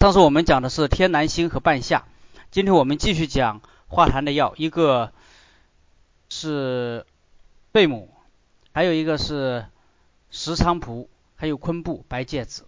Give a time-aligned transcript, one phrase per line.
[0.00, 2.06] 上次我们讲的是天南星和半夏，
[2.52, 5.12] 今天我们继续讲化痰的药，一个
[6.28, 7.04] 是
[7.72, 8.08] 贝母，
[8.72, 9.66] 还有一个是
[10.30, 12.64] 石菖蒲，还有昆布、白芥子。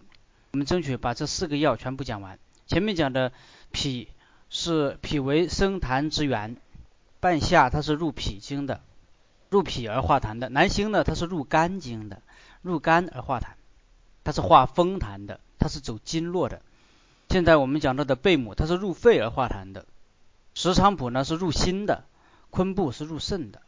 [0.51, 2.37] 我们争取把这四个药全部讲完。
[2.67, 3.31] 前面讲的
[3.71, 4.09] 脾
[4.49, 6.57] 是脾为生痰之源，
[7.21, 8.81] 半夏它是入脾经的，
[9.49, 10.49] 入脾而化痰的。
[10.49, 12.21] 南星呢，它是入肝经的，
[12.61, 13.51] 入肝而化痰，
[14.25, 16.61] 它是化风痰的，它是走经络的。
[17.31, 19.85] 现在我们讲到的贝母，它是入肺而化痰的；
[20.53, 22.03] 石菖蒲呢是入心的，
[22.49, 23.61] 昆布是入肾的。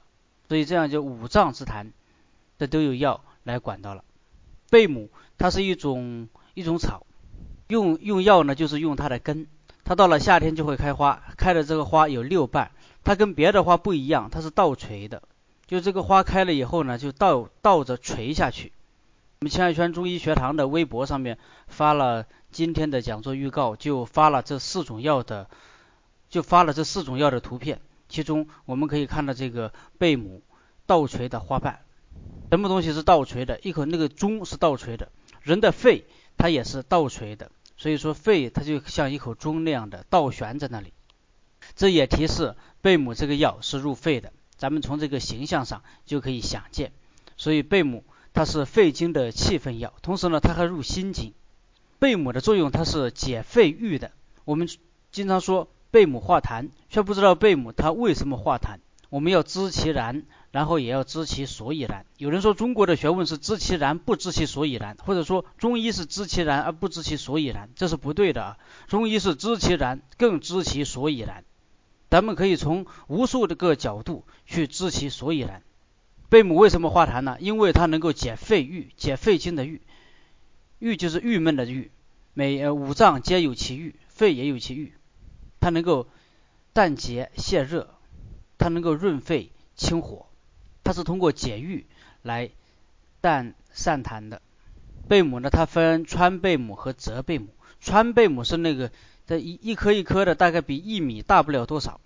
[0.49, 1.91] 所以这样就五脏之痰，
[2.59, 4.03] 这都有药来管到了。
[4.69, 7.05] 贝母它是一种一种草，
[7.69, 9.47] 用用药呢就是用它的根。
[9.85, 12.71] 它到了夏天就会开花，开的这个花有六瓣，
[13.05, 15.23] 它跟别的花不一样，它是倒垂的。
[15.67, 18.73] 就这个花开了以后呢，就倒倒着垂下去。
[19.39, 21.37] 我们清爱圈中医学堂的微博上面
[21.67, 22.25] 发了。
[22.53, 25.49] 今天的讲座预告就发了这四种药的，
[26.29, 27.81] 就发了这四种药的图片。
[28.07, 30.43] 其中我们可以看到这个贝母
[30.85, 31.79] 倒垂的花瓣，
[32.51, 33.59] 什么东西是倒垂的？
[33.61, 36.05] 一口那个钟是倒垂的，人的肺
[36.37, 40.93] 它也是倒垂的，所以说肺它就像一口钟那样的倒悬在那里。
[41.75, 46.91] 这也提示贝母这个药是入肺的，咱们从这个形象上就可以想见。
[47.35, 51.33] 所以贝母它是肺经的气分药，同时呢它还入心经。
[52.03, 54.11] 贝母的作用，它是解肺郁的。
[54.43, 54.67] 我们
[55.13, 58.79] 经常说贝母化痰，却不知道贝母它为什么化痰。
[59.07, 62.05] 我们要知其然，然后也要知其所以然。
[62.17, 68.57] 有人说中国的学问是知其然不知其所以然，或者说中医是知其然而不知其所以然，这是不对的啊。
[68.89, 71.45] 中医是知其然更知其所以然。
[72.09, 75.63] 咱们可以从无数的个角度去知其所以然。
[76.27, 77.37] 贝母为什么化痰呢？
[77.39, 79.81] 因为它能够解肺郁，解肺经的郁。
[80.79, 81.91] 郁就是郁闷的郁，
[82.33, 84.93] 每呃五脏皆有其郁，肺也有其郁，
[85.59, 86.07] 它能够
[86.73, 87.89] 淡结泻热，
[88.57, 90.27] 它能够润肺清火，
[90.83, 91.85] 它是通过解郁
[92.21, 92.49] 来
[93.21, 94.41] 淡散痰的。
[95.07, 97.47] 贝母呢，它分川贝母和泽贝母，
[97.79, 98.91] 川贝母是那个
[99.25, 101.99] 这一一颗一颗的，大概比一米大不了多少，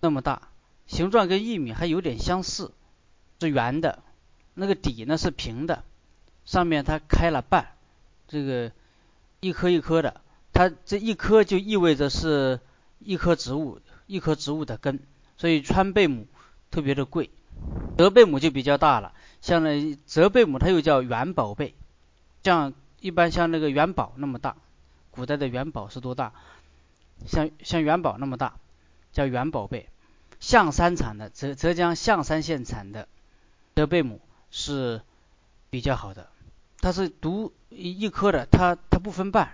[0.00, 0.48] 那么大，
[0.86, 2.72] 形状跟一米还有点相似，
[3.40, 4.02] 是圆的，
[4.54, 5.84] 那个底呢是平的，
[6.44, 7.72] 上面它开了瓣。
[8.28, 8.70] 这个
[9.40, 10.20] 一颗一颗的，
[10.52, 12.60] 它这一颗就意味着是
[13.00, 15.00] 一棵植物，一棵植物的根，
[15.36, 16.26] 所以川贝母
[16.70, 17.30] 特别的贵。
[17.96, 21.74] 泽贝母就比较大了，像那泽贝母它又叫元宝贝，
[22.44, 24.56] 像一般像那个元宝那么大，
[25.10, 26.32] 古代的元宝是多大？
[27.26, 28.58] 像像元宝那么大，
[29.12, 29.88] 叫元宝贝。
[30.38, 33.08] 象山产的浙浙江象山县产的
[33.74, 34.20] 泽贝母
[34.52, 35.00] 是
[35.68, 36.28] 比较好的。
[36.80, 39.48] 它是独一一颗的，它它不分瓣，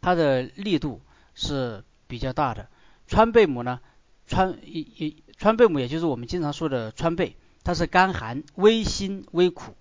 [0.00, 1.00] 它的力度
[1.34, 2.68] 是比较大的。
[3.06, 3.80] 川贝母呢，
[4.26, 9.74] 川一一川贝母也就是我们经常说的川贝，它是甘寒微辛微苦，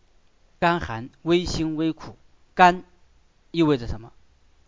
[0.60, 2.18] 甘寒微辛微苦，
[2.54, 2.84] 甘
[3.52, 4.12] 意味着什么？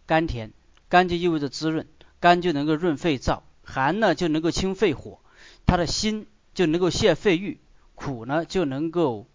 [0.05, 0.51] 甘甜，
[0.89, 1.87] 甘就意味着滋润，
[2.19, 5.19] 甘就能够润肺燥，寒呢就能够清肺火，
[5.65, 7.59] 它的辛就能够泻肺郁，
[7.95, 9.25] 苦呢就能够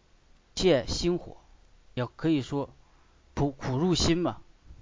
[0.54, 1.36] 泻心火。
[1.94, 2.70] 也可以说
[3.38, 4.38] 苦苦入心嘛，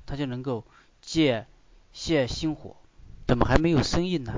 [0.07, 0.65] 它就能够
[1.03, 1.47] 借
[1.95, 2.77] 泻心火。
[3.27, 4.33] 怎么还没有声音呢？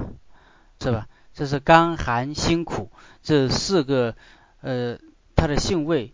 [0.80, 1.06] 是吧？
[1.34, 2.90] 这是甘寒辛苦
[3.22, 4.16] 这四个
[4.60, 4.98] 呃
[5.36, 6.12] 它的性味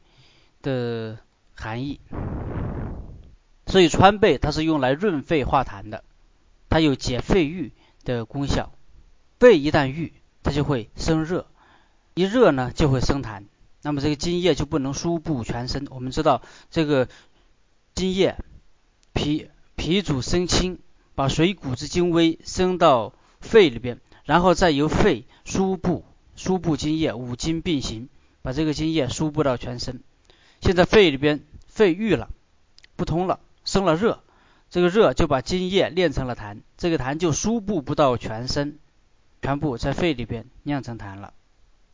[0.60, 1.16] 的
[1.54, 1.98] 含义。
[3.66, 6.04] 所以川贝它是用来润肺化痰的，
[6.68, 7.72] 它有解肺郁
[8.04, 8.74] 的功效。
[9.40, 10.12] 肺一旦郁，
[10.42, 11.46] 它就会生热，
[12.12, 13.44] 一热呢就会生痰。
[13.80, 15.86] 那么这个津液就不能输布全身。
[15.90, 17.08] 我们知道这个
[17.94, 18.36] 津液，
[19.12, 20.80] 脾脾主生清，
[21.14, 28.08] 把水谷之精微升到肺里边，然后再由肺输布输布津液，五经并行，
[28.42, 30.02] 把这个津液输布到全身。
[30.60, 32.30] 现在肺里边肺郁了，
[32.96, 34.24] 不通了，生了热，
[34.70, 38.80] 这个热就把津液炼成了痰，这个痰就输布不到全身，
[39.40, 41.32] 全部在肺里边酿成痰了。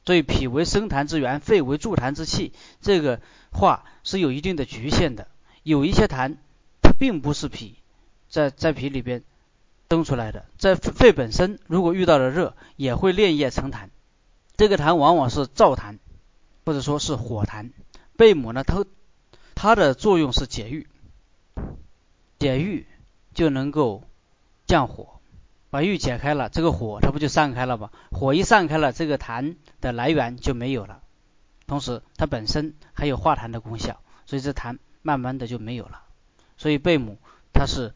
[0.07, 3.21] 所以脾为生痰之源，肺为助痰之器，这个
[3.53, 5.29] 话是有一定的局限的。
[5.63, 6.37] 有一些痰，
[6.83, 7.77] 它并不是脾
[8.29, 9.23] 在在脾里边
[9.89, 13.89] 生出来的，在肺本身如果遇到了热，也会炼液成痰。
[14.57, 15.99] 这个痰往往是燥痰，
[16.65, 17.71] 或者说是火痰。
[18.17, 18.85] 贝母呢，它
[19.55, 20.87] 它的作用是解郁，
[22.39, 22.87] 解郁
[23.35, 24.05] 就能够
[24.67, 25.21] 降火。
[25.71, 27.91] 把郁解开了，这个火它不就散开了吗？
[28.11, 31.01] 火一散开了，这个痰的来源就没有了。
[31.67, 36.03] 同时，它本身还有化痰的功效，所以这痰慢慢的就没有了。
[36.57, 37.19] 所以贝母
[37.53, 37.95] 它是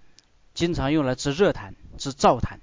[0.55, 2.59] 经常用来治热痰、治燥痰，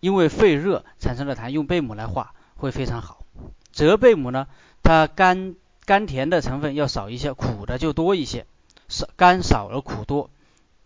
[0.00, 3.24] 因为肺热产生的痰，用贝母来化会非常好。
[3.70, 4.48] 泽贝母呢，
[4.82, 5.54] 它甘
[5.84, 8.46] 甘甜的成分要少一些，苦的就多一些，
[8.88, 10.30] 少甘少而苦多。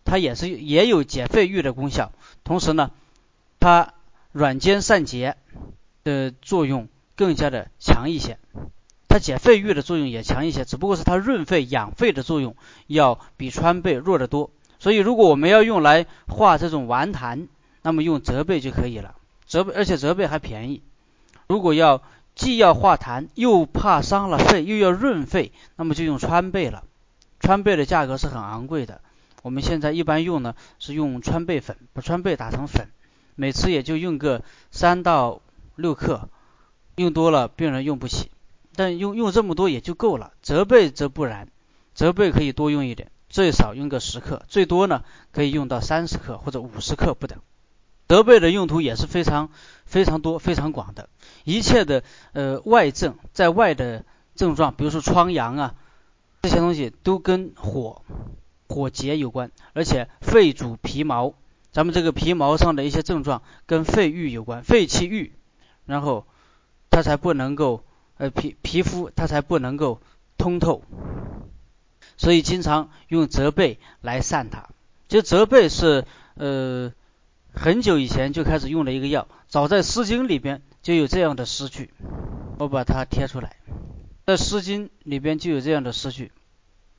[0.05, 2.11] 它也是也有解肺郁的功效，
[2.43, 2.91] 同时呢，
[3.59, 3.93] 它
[4.31, 5.37] 软坚散结
[6.03, 8.37] 的作用更加的强一些。
[9.13, 12.55] 它解肺郁的作用也强一些，只不过是它润肺养肺的作用
[12.87, 14.49] 要比川贝弱得多。
[14.79, 17.47] 所以如果我们要用来化这种顽痰，
[17.83, 19.13] 那么用泽贝就可以了。
[19.45, 20.81] 泽贝而且泽贝还便宜。
[21.45, 22.01] 如果要
[22.33, 26.83] 既要化痰，又怕伤了肺，又要润肺，那么就用川贝了。
[27.39, 28.99] 川贝的价格是很昂贵的。
[29.43, 32.89] 我们现在一般用呢是用川贝粉，把川贝打成粉，
[33.35, 35.39] 每次也就用个三到
[35.75, 36.29] 六克，
[36.95, 38.31] 用多了病人用不起，
[38.75, 40.33] 但用用这么多也就够了。
[40.41, 41.49] 泽贝则不然，
[41.93, 47.39] 泽贝可以多用一点，最少用个十克，最多呢可以用到三十克或者五十克不等。
[48.07, 49.49] 泽贝的用途也是非常
[49.85, 51.09] 非常多、非常广的，
[51.43, 52.03] 一切的
[52.33, 54.05] 呃外症在外的
[54.35, 55.75] 症状，比如说疮疡啊
[56.41, 58.01] 这些东西都跟火。
[58.69, 61.35] 火结有关，而且肺主皮毛，
[61.71, 65.33] 咱们这个皮毛上的一些症状跟肺郁有关，肺气郁，
[65.85, 66.25] 然后
[66.89, 67.83] 它才不能够
[68.17, 70.01] 呃皮皮肤它才不能够
[70.37, 70.83] 通透，
[72.17, 74.69] 所以经常用泽贝来散它。
[75.07, 76.05] 就泽贝是
[76.35, 76.93] 呃
[77.53, 81.93] 很久以前就开始用的一个药，早在《诗经》里边就有这样的诗句，
[82.57, 83.57] 我把它贴出来，
[84.25, 86.31] 在《诗经》里边就有这样的诗句：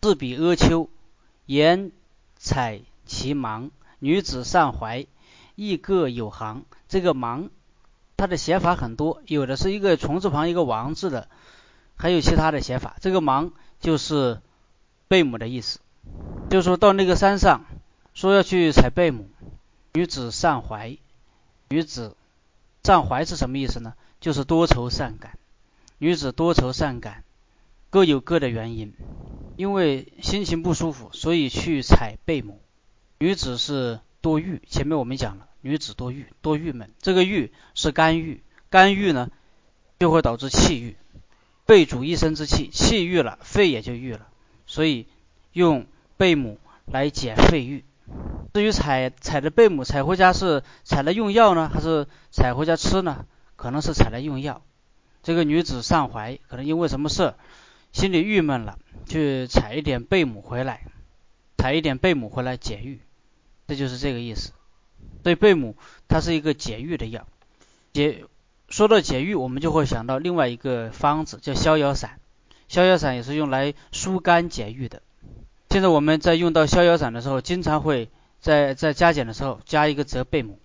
[0.00, 0.88] 自比阿丘。
[1.46, 1.92] 言
[2.38, 5.06] 采其芒，女子善怀，
[5.56, 6.64] 亦各有行。
[6.88, 7.50] 这个芒，
[8.16, 11.28] 它的写法很多，有的是一个虫字旁一个王字的，
[11.96, 12.96] 还有其他的写法。
[13.00, 14.40] 这个芒就是
[15.08, 15.80] 贝母的意思，
[16.50, 17.64] 就说到那个山上，
[18.14, 19.28] 说要去采贝母，
[19.92, 20.96] 女子善怀，
[21.68, 22.16] 女子
[22.82, 23.94] 善怀是什么意思呢？
[24.20, 25.38] 就是多愁善感，
[25.98, 27.24] 女子多愁善感，
[27.90, 28.94] 各有各的原因。
[29.56, 32.60] 因为心情不舒服，所以去采贝母。
[33.18, 36.90] 女子是多欲，前面我们讲了，女子多郁，多郁闷。
[37.00, 39.30] 这个郁是肝郁，肝郁呢
[39.98, 40.94] 就会导致气郁。
[41.64, 44.28] 肺主一身之气，气郁了，肺也就郁了。
[44.66, 45.08] 所以
[45.52, 45.86] 用
[46.18, 47.82] 贝母来解肺郁。
[48.52, 53.24] 至于采采的贝母，采回家是采来用药呢，还是采回家吃呢？
[53.56, 54.60] 可能是采来用药。
[55.22, 57.32] 这个女子上怀，可能因为什么事？
[57.90, 60.82] 心里郁闷了，去采一点贝母回来，
[61.56, 63.00] 采一点贝母回来解郁，
[63.66, 64.52] 这就是这个意思。
[65.22, 65.76] 所以贝母
[66.08, 67.26] 它是一个解郁的药。
[67.92, 68.24] 解
[68.68, 72.18] 说到解郁，我们就会想到另外一个方子叫逍遥散。
[72.68, 75.02] 逍遥散也是用来疏肝解郁的。
[75.70, 78.08] 现在我们在用到逍遥散的时候，经常会
[78.40, 80.58] 在在加减的时候加一个泽贝母。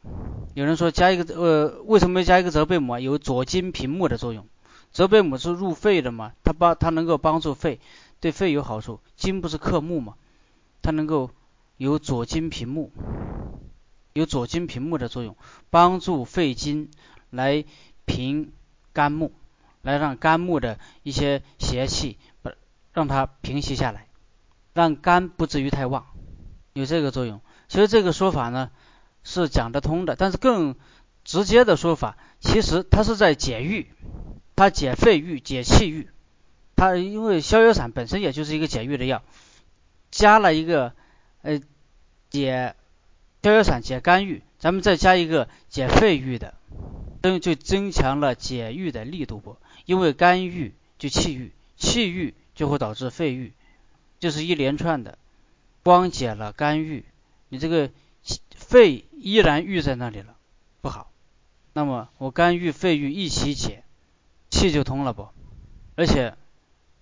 [0.53, 2.99] 有人说加一个呃，为什么要加一个泽贝母啊？
[2.99, 4.45] 有左金平目的作用。
[4.91, 7.79] 泽贝母是入肺的嘛，它帮它能够帮助肺，
[8.19, 8.99] 对肺有好处。
[9.15, 10.15] 金不是克木嘛，
[10.81, 11.29] 它能够
[11.77, 12.91] 有左金平目，
[14.13, 15.35] 有左金平目的作用，
[15.69, 16.89] 帮助肺经
[17.29, 17.65] 来
[18.05, 18.51] 平
[18.93, 19.31] 肝木，
[19.81, 22.51] 来让肝木的一些邪气不
[22.93, 24.07] 让它平息下来，
[24.73, 26.05] 让肝不至于太旺，
[26.73, 27.41] 有这个作用。
[27.67, 28.71] 其实这个说法呢
[29.23, 30.75] 是讲得通的，但是更
[31.23, 33.87] 直接的说法，其实它是在解郁。
[34.55, 36.09] 它解肺郁、解气郁，
[36.75, 39.23] 它因为逍遥散本身也就是一个解郁的药，
[40.11, 40.93] 加了一个
[41.43, 41.61] 呃
[42.29, 42.75] 解
[43.41, 46.55] 逍遥散解肝郁，咱们再加一个解肺郁的，
[47.21, 49.57] 增就增强了解郁的力度不？
[49.85, 53.53] 因为肝郁就气郁，气郁就会导致肺郁，
[54.19, 55.17] 就是一连串的，
[55.83, 57.05] 光解了肝郁，
[57.49, 57.89] 你这个
[58.55, 60.35] 肺依然郁在那里了，
[60.81, 61.11] 不好。
[61.73, 63.83] 那么我肝郁、肺郁一起解。
[64.51, 65.29] 气就通了不？
[65.95, 66.35] 而且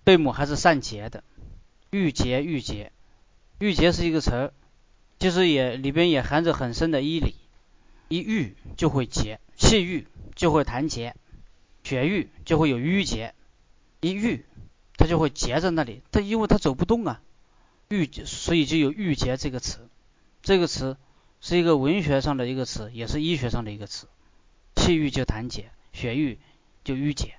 [0.04, 1.24] 贝母还是散结的，
[1.90, 2.92] 郁结郁结，
[3.58, 4.52] 郁结是一个词儿，
[5.18, 7.34] 其实也里边也含着很深的医理。
[8.08, 11.14] 一郁就会结，气郁就会痰结，
[11.84, 13.34] 血郁就会有淤结。
[14.00, 14.46] 一郁
[14.96, 17.20] 它就会结在那里，它因为它走不动啊，
[17.88, 19.88] 郁所以就有郁结这个词。
[20.40, 20.96] 这个词
[21.40, 24.06] 是一个文学上的一个词，也是医学上的一个词。
[24.76, 26.38] 气郁就痰结，血郁
[26.84, 27.34] 就淤结。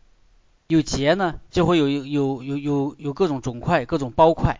[0.68, 4.60] 有结呢，就会有有有有有有各种肿块、各种包块。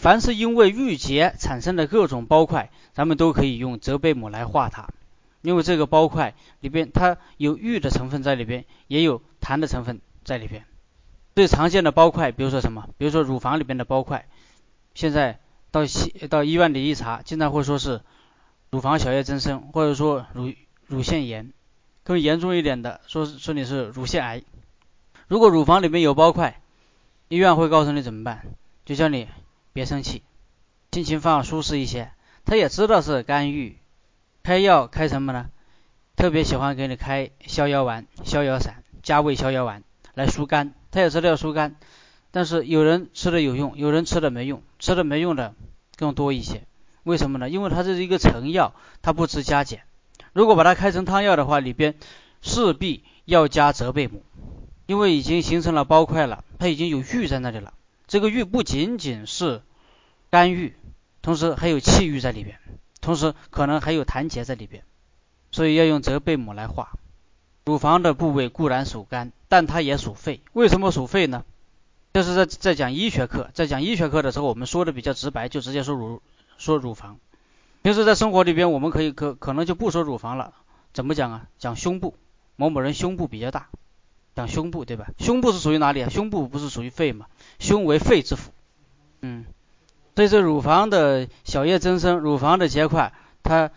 [0.00, 4.88] 凡是因为郁结产生的各种包块，咱们都可以用泽贝母来化它。
[5.42, 10.64] 因为这个包块里边它有郁的成分在里边，也有痰的成分在里边。
[11.36, 12.88] 最常见的包块，比如说什么？
[12.96, 14.26] 比如说乳房里边的包块。
[14.94, 15.38] 现在
[15.70, 18.00] 到西到医院里一查，经常会说是
[18.70, 20.52] 乳房小叶增生，或者说乳
[20.86, 21.52] 乳腺炎，
[22.04, 24.42] 更严重一点的，说说你是乳腺癌。
[25.28, 26.60] 如果乳房里面有包块，
[27.28, 28.46] 医院会告诉你怎么办，
[28.84, 29.28] 就叫你
[29.72, 30.22] 别生气，
[30.92, 32.10] 心情放舒适一些。
[32.44, 33.78] 他也知道是肝郁，
[34.42, 35.50] 开药开什么呢？
[36.16, 39.82] 特别喜欢给你开逍遥丸、逍遥散、加味逍遥丸
[40.14, 40.74] 来疏肝。
[40.90, 41.76] 他也知道要疏肝，
[42.30, 45.54] 但是有人吃的有用，有人吃的没用，吃的没用的
[45.96, 46.62] 更多一些。
[47.04, 47.48] 为什么呢？
[47.48, 49.82] 因为它这是一个成药，它不吃加减。
[50.32, 51.94] 如果把它开成汤药的话，里边
[52.42, 54.22] 势必要加泽贝母，
[54.86, 57.72] 因为已经形成了包块了，它已经有郁在那里了。
[58.10, 59.62] 这个郁不仅仅是
[60.30, 60.74] 肝郁，
[61.22, 62.58] 同时还有气郁在里边，
[63.00, 64.82] 同时可能还有痰结在里边，
[65.52, 66.98] 所以要用泽贝母来化。
[67.66, 70.40] 乳房的部位固然属肝，但它也属肺。
[70.54, 71.44] 为什么属肺呢？
[72.12, 76.20] 就是在在讲医学课，在讲医学课的时候，我们说的比较直白，就直接说乳。
[76.58, 77.20] 说乳房，
[77.82, 80.52] 平时在生活里边，我们可以可可能就不说乳房了，
[80.92, 81.46] 怎么讲啊？
[81.60, 82.16] 讲胸部，
[82.56, 83.68] 某某人胸部比较大，
[84.40, 85.06] 讲胸部对吧？
[85.18, 86.08] 胸部是属于哪里啊？
[86.08, 87.26] 胸部不是属于肺吗？
[87.58, 88.50] 胸为肺之府，
[89.20, 89.44] 嗯，
[90.16, 93.70] 所以这乳房的小叶增生，乳房的结块，它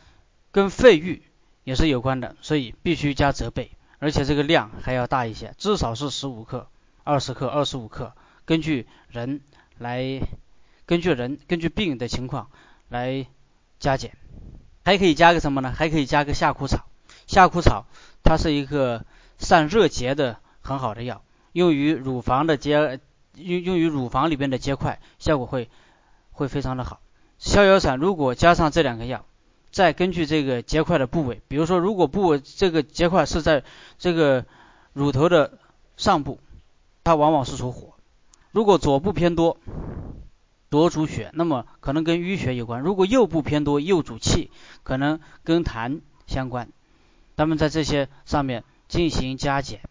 [0.52, 1.22] 跟肺郁
[1.64, 6.68] 也是有关的，所以必须加泽贝，而且这个量还要大一些，至少是十五克、
[7.04, 8.14] 二十克、二十五克，
[8.46, 9.42] 根据人
[9.78, 10.22] 来，
[10.86, 12.48] 根据人根据病的情况。
[12.90, 13.26] 来
[13.80, 14.16] 加减，
[14.86, 15.74] 还可以加个什么呢？
[15.76, 16.86] 还可以加个夏枯草。
[17.26, 17.86] 夏枯草
[18.24, 19.04] 它是一个
[19.40, 23.00] 散热结的很好的药，用于乳房的结，
[23.36, 25.70] 用用于乳房里边的结块，效果会
[26.32, 27.00] 会非常的好。
[27.38, 29.26] 逍遥散如果加上这两个药，
[29.70, 33.64] 再根据这个结块的部位，比如说如果部位这个结块是在
[34.00, 34.46] 这个
[34.94, 35.60] 乳头的
[35.98, 36.40] 上部，
[37.04, 37.94] 它往往是属火；
[38.52, 39.58] 如果左部偏多。
[40.72, 44.50] 左主血，那么可能跟淤血有关；如果右部偏多，右主气，
[44.82, 46.70] 可能跟痰相关。
[47.36, 49.82] 咱们在这些上面进行加减，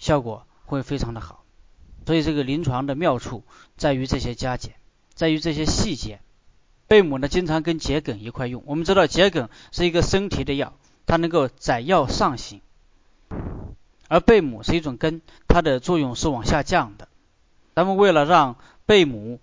[0.00, 1.44] 效果会非常的好。
[2.04, 3.44] 所以这个临床的妙处
[3.76, 4.74] 在于这些加减，
[5.14, 6.18] 在于这些细节。
[6.88, 8.64] 贝母呢，经常跟桔梗一块用。
[8.66, 10.72] 我们知道桔梗是一个生提的药，
[11.06, 12.62] 它能够载药上行，
[14.08, 17.06] 而贝母是一种根，它的作用是往下降的。
[17.76, 19.40] 咱们为了让贝母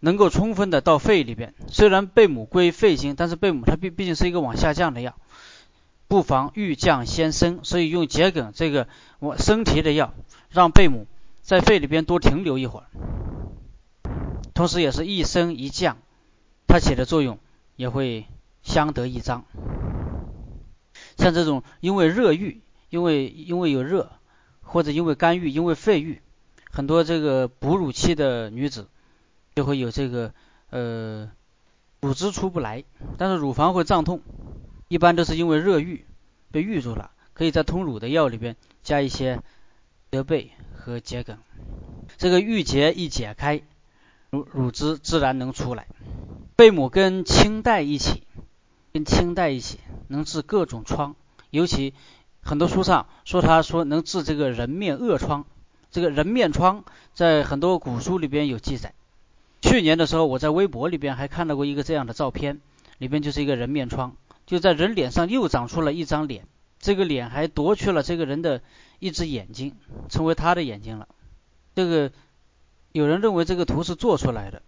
[0.00, 5.16] 能够充分的到肺里边，虽然贝母归肺经，但是贝母它毕毕竟是一个往下降的药，
[6.08, 10.14] 不妨欲降先升，所以用桔梗这个我升提的药，
[10.50, 11.06] 让贝母
[11.42, 12.86] 在肺里边多停留一会儿，
[14.54, 15.96] 同时也是一升一降，
[16.66, 17.38] 它起的作用
[17.76, 18.26] 也会
[18.62, 19.44] 相得益彰。
[21.16, 24.10] 像这种因为热郁，因为因为有热，
[24.62, 26.20] 或者因为肝郁，因为肺郁，
[26.70, 28.88] 很多这个哺乳期的女子。
[29.56, 30.34] 就会有这个
[30.70, 31.30] 呃
[32.00, 32.82] 乳汁出不来，
[33.18, 34.20] 但是乳房会胀痛，
[34.88, 36.04] 一般都是因为热郁
[36.50, 37.10] 被郁住了。
[37.32, 39.42] 可以在通乳的药里边加一些
[40.08, 41.36] 德贝和桔梗，
[42.16, 43.60] 这个郁结一解开，
[44.30, 45.88] 乳乳汁自然能出来。
[46.54, 48.22] 贝母跟青黛一起，
[48.92, 51.16] 跟青黛一起能治各种疮，
[51.50, 51.92] 尤其
[52.40, 55.44] 很多书上说它说能治这个人面恶疮，
[55.90, 58.94] 这个人面疮在很多古书里边有记载。
[59.60, 62.60] 去年的时候，我在微博里边还看到过一个这样的照片，
[62.98, 64.14] 里边就是一个人面疮，
[64.46, 66.46] 就在人脸上又长出了一张脸，
[66.78, 68.62] 这个脸还夺去了这个人的
[68.98, 69.74] 一只眼睛，
[70.08, 71.08] 成为他的眼睛了。
[71.74, 72.12] 这个
[72.92, 74.62] 有人认为这个图是做出来的，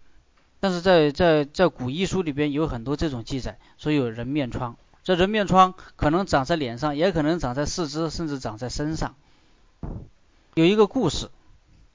[0.60, 4.76] 但是在在在古医书里边有很多这种记载，说有人面疮。
[5.04, 9.14] 这人面疮可能长在脸上，也可能长在四肢，甚至长在身上。
[10.54, 11.30] 有一个故事。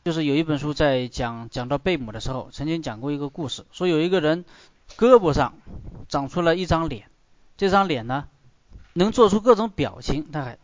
[0.04, 4.46] 就是有一本书在讲讲到贝母的时候，曾经讲过一个故事，说有一个人
[4.98, 5.54] 胳膊上
[6.10, 7.12] 长出了一张脸，
[7.62, 8.28] 这张脸呢
[8.94, 10.58] 能做出各种表情，他还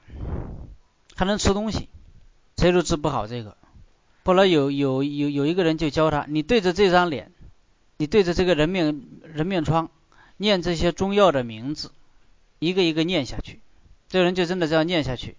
[1.16, 1.90] 还能吃东西，
[2.58, 3.56] 谁都治不好这个。
[4.26, 7.32] 后来有有有有一个人就教他，你对着这张脸，
[7.98, 9.92] 你对着这个人面人面疮
[10.38, 11.92] 念这些中药的名字，
[12.58, 13.60] 一个一个念下去，
[14.10, 15.38] 这人就真的这样念下去。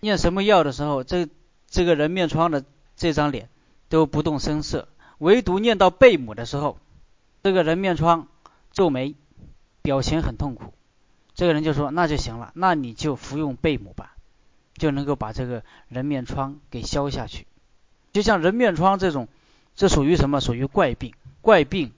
[0.00, 1.28] 念什么药的时候，这
[1.68, 2.64] 这个人面疮的。
[2.98, 3.50] 这张脸
[3.90, 4.88] 都不动声色，
[5.18, 6.78] 唯独念到贝母的时候，
[7.42, 8.28] 这个人面疮
[8.72, 9.14] 皱眉，
[9.82, 10.72] 表情很痛苦。
[11.36, 14.16] 这个人就说：“那就行了，那你就服用贝母吧，
[14.74, 17.46] 就能够把这个人面疮给消下去。”
[18.12, 19.28] 就像人面疮这种，
[19.74, 20.40] 这属于什么？
[20.40, 21.12] 属于怪病，
[21.42, 21.92] 怪病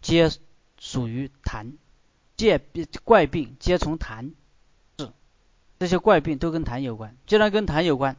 [0.00, 0.30] 皆
[0.78, 1.72] 属于痰，
[2.36, 2.60] 借
[3.02, 4.30] 怪病皆从痰
[4.96, 5.10] 治，
[5.80, 7.16] 这些怪病都跟痰有关。
[7.26, 8.16] 既然跟痰有关，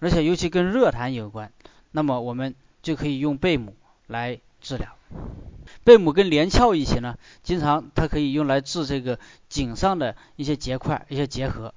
[0.00, 1.52] 而且尤其跟热痰有关。
[1.92, 3.76] 那么我们就可以用贝母
[4.08, 4.96] 来治疗。
[5.86, 11.74] 贝母跟连翘一起呢，经常它可以用来治这个颈上的一些结块、一些结核。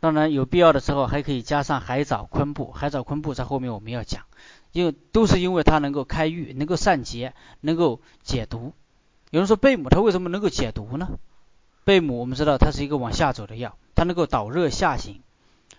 [0.00, 2.72] 当然有必要的时候还可以加上海藻、昆布。
[2.72, 4.24] 海藻、昆布在后面我们要讲，
[4.72, 8.72] 因为都是因为它能够开郁、能够散结、能够解毒。
[9.30, 11.08] 有人说贝母它为什么能够解毒呢？
[11.84, 15.20] 贝母我们知道它是一个往下走的药，它能够导热下行，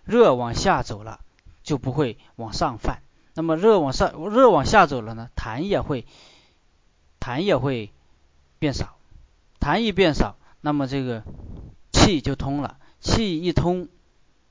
[0.06, 1.20] 热往下走了
[1.64, 3.02] 就不会往上泛。
[3.34, 6.06] 那么热往上、热往下走了呢，痰也会。
[7.28, 7.92] 痰也会
[8.58, 8.96] 变少，
[9.60, 11.24] 痰一变少，那么这个
[11.92, 13.90] 气就通了，气一通，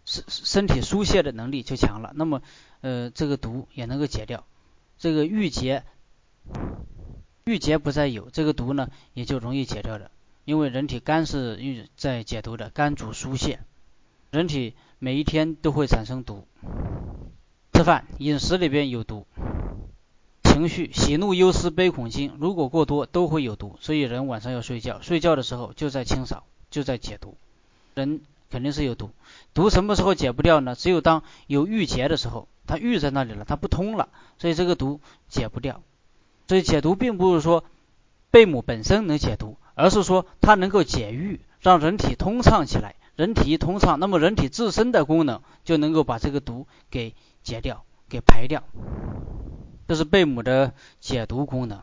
[0.05, 2.43] 身身体疏泄的能力就强了，那么
[2.83, 4.45] 呃这个毒也能够解掉，
[4.99, 5.85] 这个郁结
[7.47, 10.11] 郁结不再有，这个毒呢也就容易解掉的，
[10.45, 13.61] 因为人体肝是郁在解毒的，肝主疏泄，
[14.31, 16.47] 人体每一天都会产生毒，
[17.73, 19.27] 吃饭饮食里边有毒。
[20.57, 27.37] 情绪喜怒忧思悲恐惊，如果过多都会有毒，所以人晚上要睡觉，睡觉的时候就在清扫，就在解毒。
[27.93, 29.11] 人肯定是有毒，
[29.53, 30.75] 毒什么时候解不掉呢？
[30.75, 34.09] 只有当有郁结的时候，它郁在那里了，它不通了，
[34.39, 35.83] 所以这个毒解不掉。
[36.49, 37.63] 所以解毒并不是说
[38.31, 42.95] 贝母本身能解毒，而是说它能够解郁，让人体通畅起来。
[43.15, 48.63] 人体一通畅，那么人体自身的功能就能够把这个毒给解掉，给排掉。
[49.89, 51.81] 这是贝母的解毒功能，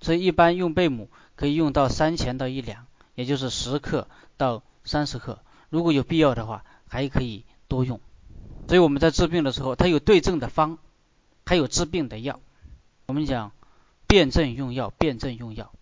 [0.00, 4.06] 所以一般用贝母可以用到三钱到一两，也就是十克
[4.36, 5.40] 到三十克。
[5.68, 8.00] 如果有必要的话，还可以多用。
[8.68, 10.78] 所以我们在治病的时候，它有对症的方，
[11.44, 12.38] 还有治病的药。
[13.06, 13.50] 我们讲
[14.06, 15.72] 辨证用药，辨证用药，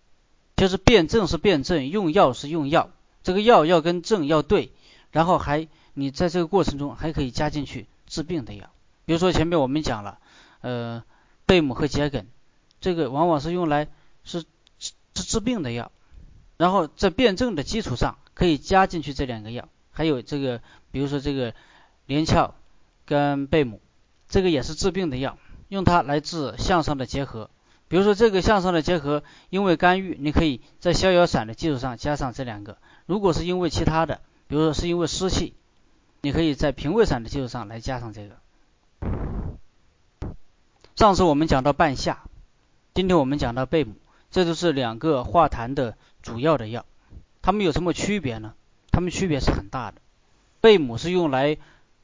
[0.55, 2.89] 就是辨证是辨证，用药是用药。
[3.21, 4.71] 这个药要跟症要对，
[5.11, 8.71] 然后还你在这个过程中还可以加进去治病的药。
[9.05, 10.17] 比如说前面我们讲了，
[10.61, 11.03] 呃。
[11.45, 12.25] 贝母和桔梗，
[12.81, 13.87] 这个往往是用来
[14.23, 14.43] 是
[14.79, 15.91] 治治病的药，
[16.57, 20.61] 然后在辨证的基础上可以加进去这两个药，还有这个
[20.91, 21.53] 比如说这个
[22.05, 22.55] 连翘
[23.05, 23.81] 跟贝母，
[24.27, 25.37] 这个也是治病的药，
[25.69, 27.49] 用它来治向上的结合。
[27.87, 35.53] 比如说这个向上的结合因为肝郁，你可以在逍遥散的基础上加上这两个；如果是因为其他的，比如说是因为湿气，
[36.21, 38.37] 你可以在平胃散的基础上来加上这个。
[40.95, 42.19] 上次我们讲到半夏，
[42.93, 43.95] 今天我们讲到贝母，
[44.31, 46.85] 这就是两个化痰的主要的药。
[47.41, 48.53] 它们有什么区别呢？
[48.91, 49.97] 它们区别是很大的。
[50.61, 51.57] 贝母是用来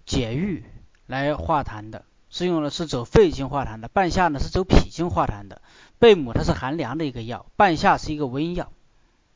[0.05, 0.65] 解郁、
[1.07, 5.61] 来化痰的，是用的是走肺经化痰的；半夏呢是走脾经化痰的。
[5.97, 8.73] 贝母它是寒凉的一个药，半夏是一个温药，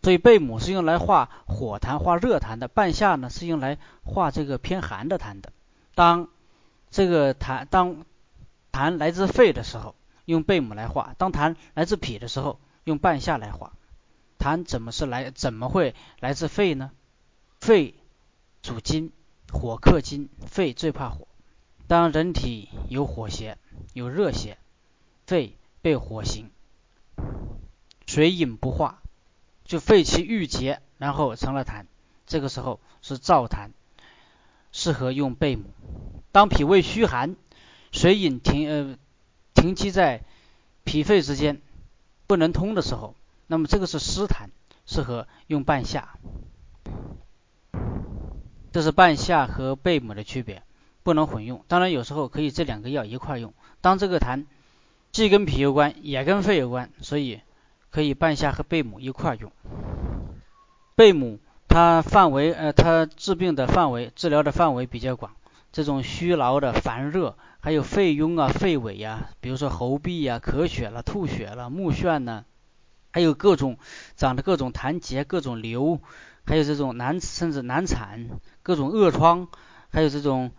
[0.04, 5.54] 所以贝母是用来化火痰、化热痰的；半夏呢是用来化这个偏寒的痰的。
[5.96, 6.28] 当
[6.92, 8.04] 这个痰当
[8.76, 13.72] 痰来自肺的时候，用贝母来化；当痰来自脾的时候，用半夏来化。
[14.38, 15.32] 痰怎么是来？
[15.32, 16.92] 怎么会来自肺呢？
[17.62, 17.96] 肺
[18.62, 19.14] 主金，
[19.50, 21.26] 火克金，肺最怕火。
[21.88, 23.58] 当人体有火邪、
[23.94, 24.58] 有热邪，
[25.26, 26.52] 肺被火刑，
[28.06, 29.02] 水饮不化，
[29.64, 31.86] 就肺气郁结，然后成了痰。
[32.28, 33.70] 这个时候是燥痰，
[34.74, 35.64] 适合用贝母。
[36.34, 37.38] 当脾胃虚寒。
[37.96, 38.98] 水饮停呃
[39.54, 40.22] 停积在
[40.84, 41.62] 脾肺之间
[42.28, 43.16] 不能通的时候，
[43.48, 44.50] 那么这个是湿痰，
[44.86, 46.10] 适合用半夏。
[48.74, 50.64] 这是半夏和贝母的区别，
[51.04, 51.64] 不能混用。
[51.70, 53.54] 当然有时候可以这两个药一块用。
[53.80, 54.44] 当这个痰
[55.14, 57.40] 既跟脾有关，也跟肺有关，所以
[57.92, 59.54] 可以半夏和贝母一块用。
[60.96, 65.32] 贝母它范围呃它治病的范围治疗的范围比较广，
[65.72, 67.38] 这种虚劳的烦热。
[67.66, 72.46] 还有肺痈啊、肺痿呀，比如说喉痹呀、咳血了、吐血了、目眩呢，
[73.12, 73.80] 还有各种
[74.16, 76.00] 长的各种痰结、各种瘤，
[76.46, 79.48] 还有这种难甚至难产、各种恶疮，
[79.90, 80.52] 还有这种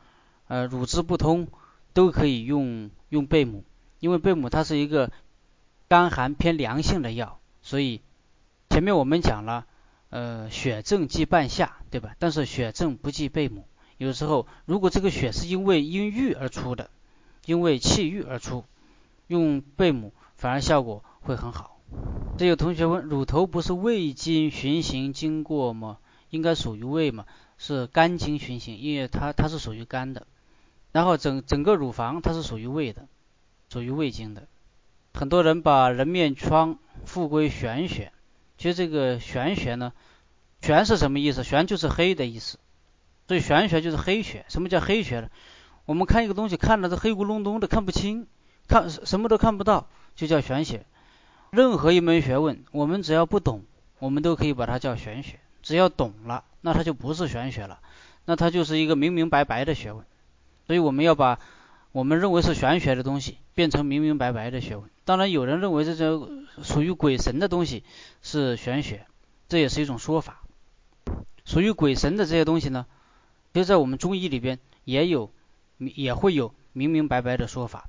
[0.48, 1.46] 呃乳汁不通，
[1.92, 3.62] 都可以用用贝母，
[4.00, 5.12] 因为贝母它是一个
[5.86, 8.00] 干寒偏凉性的药，所以
[8.68, 9.64] 前面我们讲了，
[10.10, 12.16] 呃血症忌半夏，对吧？
[12.18, 16.90] 但是血症不忌贝母，有时候如果这个血是因为阴郁而出的。
[17.46, 18.64] 因为气郁而出，
[19.28, 21.80] 用贝母反而效果会很好。
[22.36, 25.98] 这有同学问：乳头不是胃经循行经过吗？
[26.28, 27.24] 应该属于胃吗？
[27.56, 30.26] 是肝经循行，因为它它是属于肝的。
[30.92, 33.06] 然后整整个乳房它是属于胃的，
[33.70, 34.48] 属于胃经的。
[35.14, 38.12] 很多人把人面疮复归玄学，
[38.58, 39.92] 其实这个玄学呢，
[40.60, 41.44] 玄是什么意思？
[41.44, 42.58] 玄就是黑的意思，
[43.28, 44.44] 所以玄学就是黑学。
[44.48, 45.30] 什么叫黑学呢？
[45.86, 48.26] 我们看一个东西，看的是黑咕隆咚的，看不清，
[48.68, 50.84] 看什么都看不到，就叫玄学。
[51.50, 53.62] 任何一门学问，我们只要不懂，
[54.00, 57.78] 我们都可以把它叫玄学；只要懂了，那它就不是玄学了，
[58.24, 60.04] 那它就是一个明明白白的学问。
[60.66, 61.38] 所以我们要把
[61.92, 64.90] 我们认为是玄学的东西变成明明白白的学问。
[65.04, 66.10] 当然，有人认为这些
[66.64, 67.84] 属于鬼神的东西
[68.22, 69.06] 是玄学，
[69.48, 70.42] 这也是一种说法。
[71.44, 72.86] 属于鬼神的这些东西呢，
[73.54, 75.30] 就在我们中医里边也有，
[75.78, 77.88] 也会有明明白白的说法。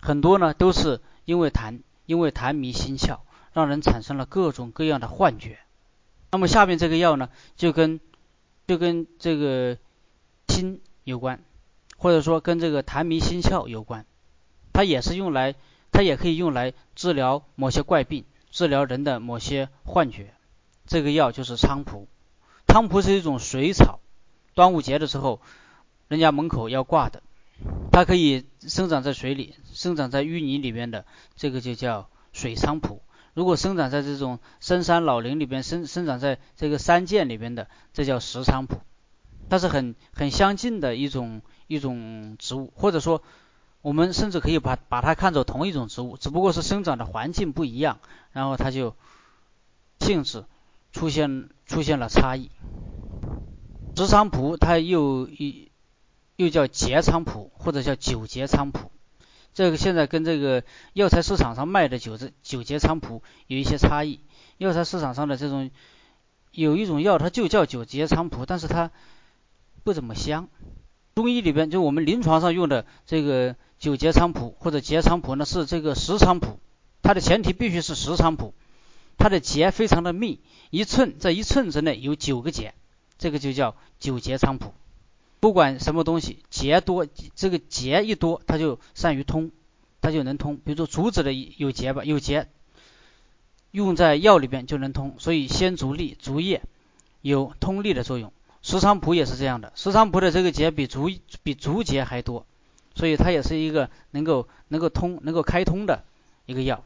[0.00, 3.20] 很多呢都是因为痰，因为痰迷心窍，
[3.52, 5.58] 让人产生了各种各样的幻觉。
[6.30, 8.00] 那么下面这个药呢，就跟
[8.66, 9.78] 就跟这个
[10.48, 11.42] 心有关，
[11.96, 14.04] 或者说跟这个痰迷心窍有关。
[14.72, 15.54] 它也是用来，
[15.92, 20.34] 它也可以用来治疗某些怪病，治疗人的某些幻觉。
[20.86, 22.08] 这个药就是菖蒲。
[22.66, 24.00] 菖蒲是一种水草，
[24.54, 25.40] 端午节的时候，
[26.08, 27.22] 人家门口要挂的。
[27.92, 31.04] 它可以生长在水里，生长在淤泥里边的，
[31.36, 33.02] 这个就叫水菖蒲。
[33.34, 38.80] 如果生长在这种深山老林里边，生生长在这个山涧里边的，这叫石菖蒲。
[39.48, 43.22] 它是很很相近的一种一种植物，或者说
[43.82, 47.98] 我们甚至可以把把它看作同一种植物，只不过是生长的环境不一样，
[48.32, 48.94] 然后它就
[50.00, 50.44] 性质
[50.92, 51.48] 出现。
[51.66, 52.50] 出现了差异。
[53.96, 55.70] 石菖蒲它又一
[56.36, 58.90] 又叫结菖蒲或者叫九节菖蒲，
[59.52, 64.20] 这个现在跟这个药材市场上卖的九九节菖蒲有一些差异。
[64.58, 65.70] 药材市场上的这种
[66.52, 68.90] 有一种药它就叫九节菖蒲，但是它
[69.82, 70.48] 不怎么香。
[71.14, 76.58] 中医里边就我们临床上用的这个九节菖蒲或者结菖蒲呢是这个石菖蒲，
[77.02, 78.54] 它的前提必须是石菖蒲。
[79.16, 82.74] 它的节非常的密，一寸在一寸之内有九个节，
[83.16, 84.74] 这个就叫九节菖蒲。
[85.44, 89.50] 不管什么东西节多，这个节一多，它就善于通，
[90.00, 90.56] 它就能通。
[90.56, 92.48] 比如说竹子的有节吧，有节，
[93.70, 96.62] 用在药里边就能通，所以鲜竹粒、竹叶
[97.20, 98.32] 有通利的作用。
[98.62, 101.10] 石菖蒲也是这样的，石菖蒲的这个节比竹
[101.42, 102.46] 比竹节还多，
[102.94, 106.04] 所以它也是一个能够能够通、能够开通的
[106.46, 106.82] 一个药。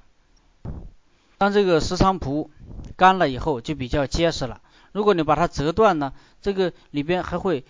[1.37, 2.51] 当这个石菖蒲
[2.97, 4.61] 干了以后，就比较结实了。
[4.91, 7.65] 如果你把它折断呢，这个里边还会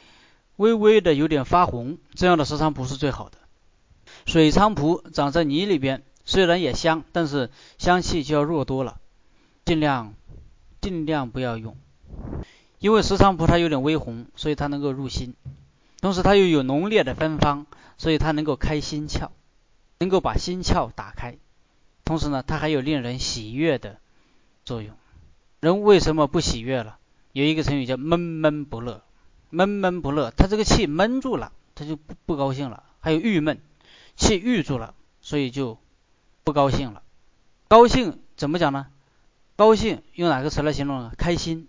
[0.59, 3.39] 微微的有点发红，这样的石菖蒲是最好的。
[4.27, 8.99] 水菖蒲长在泥里边，虽然也香，但是香气就要弱多了，
[9.65, 10.15] 尽量
[10.81, 11.77] 尽量不要用。
[12.81, 15.35] 因为石菖蒲它有点微红，所以它能够入心，
[16.01, 17.67] 同时它又有浓烈的芬芳，
[17.97, 19.29] 所以它能够开心窍，
[20.01, 21.37] 能够把心窍打开。
[22.05, 23.99] 同时呢，它还有令人喜悦的
[24.65, 24.97] 作用。
[25.61, 26.99] 人为什么不喜悦了？
[27.33, 29.05] 有一个成语叫闷闷不乐。
[29.51, 32.83] 闷闷不乐，他这个气闷住了，他就不不高兴了。
[33.01, 33.61] 还有郁闷，
[34.17, 35.79] 气郁住了，所以就
[36.45, 37.03] 不高兴了。
[37.69, 38.87] 高兴怎么讲呢？
[39.57, 41.13] 高兴用哪个词来形容呢？
[41.17, 41.69] 开心。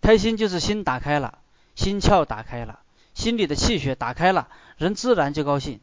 [0.00, 1.38] 开心就是心打开了，
[1.74, 2.80] 心窍打开了，
[3.14, 5.80] 心里的气血打开了，人自然就高兴，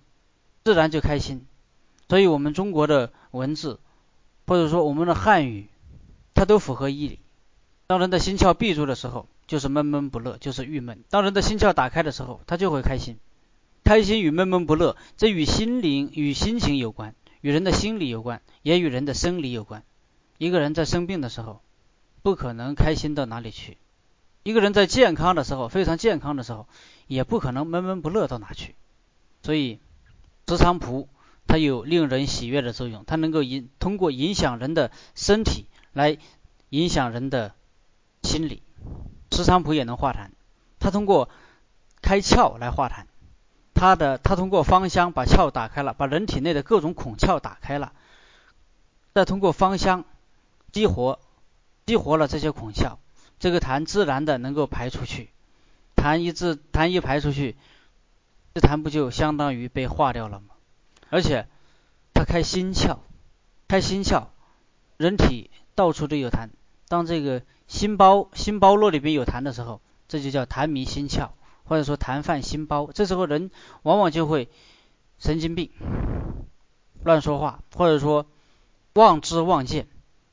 [0.63, 1.45] 自然就开心。
[2.07, 3.79] 所以我们中国的文字。
[4.47, 5.67] 或者说我们的汉语，
[6.35, 7.19] 它都符合义理。
[7.87, 13.17] 当人的心窍闭住的时候，就是闷闷不乐，就是郁闷；当人的心窍打开的时候，他就会开心。
[13.83, 19.83] 开心与闷闷不乐，这与心灵、与心情有关，与人的心理有关，也与人的生理有关。
[20.37, 21.61] 一个人在生病的时候，
[22.21, 23.77] 不可能开心到哪里去；
[24.43, 26.67] 一个人在健康的时候，非常健康的时候，
[27.07, 28.75] 也不可能闷闷不乐到哪去。
[29.43, 29.79] 所以，
[30.47, 31.07] 石菖蒲。
[31.47, 36.17] 它有令人喜悦的作用，它能够影通过影响人的身体来
[36.69, 37.53] 影响人的
[38.23, 38.63] 心理。
[39.35, 40.29] 石菖蒲也能化痰，
[40.79, 41.29] 它通过
[42.01, 43.05] 开窍来化痰。
[43.73, 47.91] 它的它通过芳香把窍打开了，把人体内的各种孔窍打开了，
[49.13, 50.05] 再通过芳香
[50.71, 51.19] 激活
[51.85, 52.97] 激活了这些孔窍，
[53.37, 55.29] 这个痰自然的能够排出去。
[55.97, 57.57] 痰一自痰一排出去，
[58.53, 60.55] 这痰不就相当于被化掉了吗？
[61.09, 61.47] 而且，
[62.13, 62.99] 它开心窍，
[63.67, 64.27] 开心窍，
[64.97, 66.49] 人体到处都有痰。
[66.87, 71.29] 当这个心包心包络里边有痰的时候，这就叫痰迷心窍，
[71.63, 72.89] 或者说痰犯心包。
[72.93, 73.51] 这时候人
[73.83, 74.49] 往往就会
[75.17, 75.71] 神经病，
[77.03, 78.27] 乱说话，或者说
[78.93, 79.87] 妄知妄见，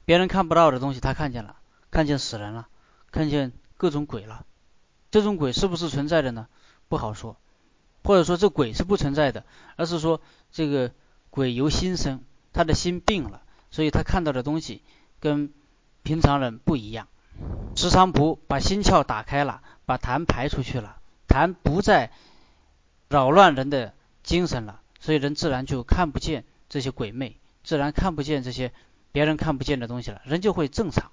[0.05, 1.57] 别人看不到的东西他看见了，
[1.91, 2.69] 看见死人了，
[3.11, 4.45] 看见各种鬼了。
[5.11, 6.49] 这种鬼是不是存在的呢？
[6.89, 7.37] 不好说。
[8.05, 9.45] 或者说这鬼是不存在的，
[9.77, 10.91] 而是说这个
[11.31, 12.21] 鬼由心生，
[12.53, 14.83] 他的心病了，所以他看到的东西
[15.21, 15.53] 跟
[16.03, 17.07] 平常人不一样。
[17.75, 22.11] 石菖蒲把心窍打开了，把痰排出去了，痰不再
[23.09, 28.73] 扰乱人的精神了，所以人自然就看不见这些鬼魅，自然看不见这些
[29.11, 31.11] 别人看不见的东西了，人就会正常。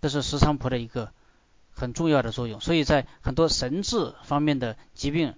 [0.00, 1.12] 这是石菖蒲的一个
[1.72, 5.34] 很重要的作用，所以在很多神志方面的疾病，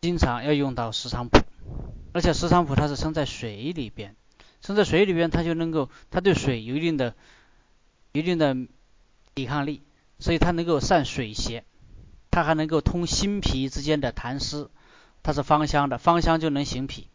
[0.00, 1.38] 经常要用到石菖蒲。
[2.12, 4.16] 而且石菖蒲它是生在水里边，
[4.62, 7.14] 生在水里边，它就能够，它对水有一定的、
[8.12, 8.56] 一定的
[9.34, 9.82] 抵抗力，
[10.18, 11.64] 所以它能够散水邪，
[12.30, 14.68] 它还能够通心脾之间的痰湿，
[15.22, 17.08] 它是芳香的，芳香就能行脾，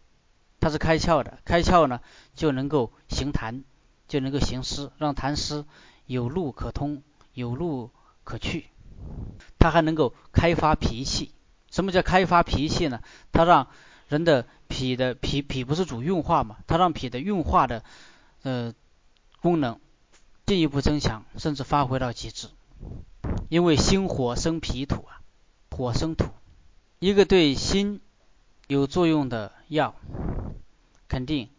[0.60, 2.01] 它是开窍的，开窍呢
[2.36, 3.63] 就能够行痰，
[4.08, 5.65] 就能够行湿，让痰湿
[6.06, 7.01] 有路可通，
[7.34, 7.91] 有路
[8.23, 8.65] 可去，
[9.60, 11.32] 它还能够开发脾气。
[11.71, 13.01] 什么叫开发脾气呢？
[13.34, 13.67] 它让
[14.08, 16.58] 人的脾的脾脾不是主运化嘛？
[16.67, 17.84] 它让脾的运化的
[18.43, 18.73] 呃
[19.41, 19.80] 功能
[20.46, 22.50] 进一步增强，甚至发挥到极致。
[23.50, 25.22] 因为心火生脾土啊，
[25.72, 26.26] 火生土，
[27.00, 28.02] 一个对心
[28.68, 29.96] 有作用的药，
[31.08, 31.50] 肯定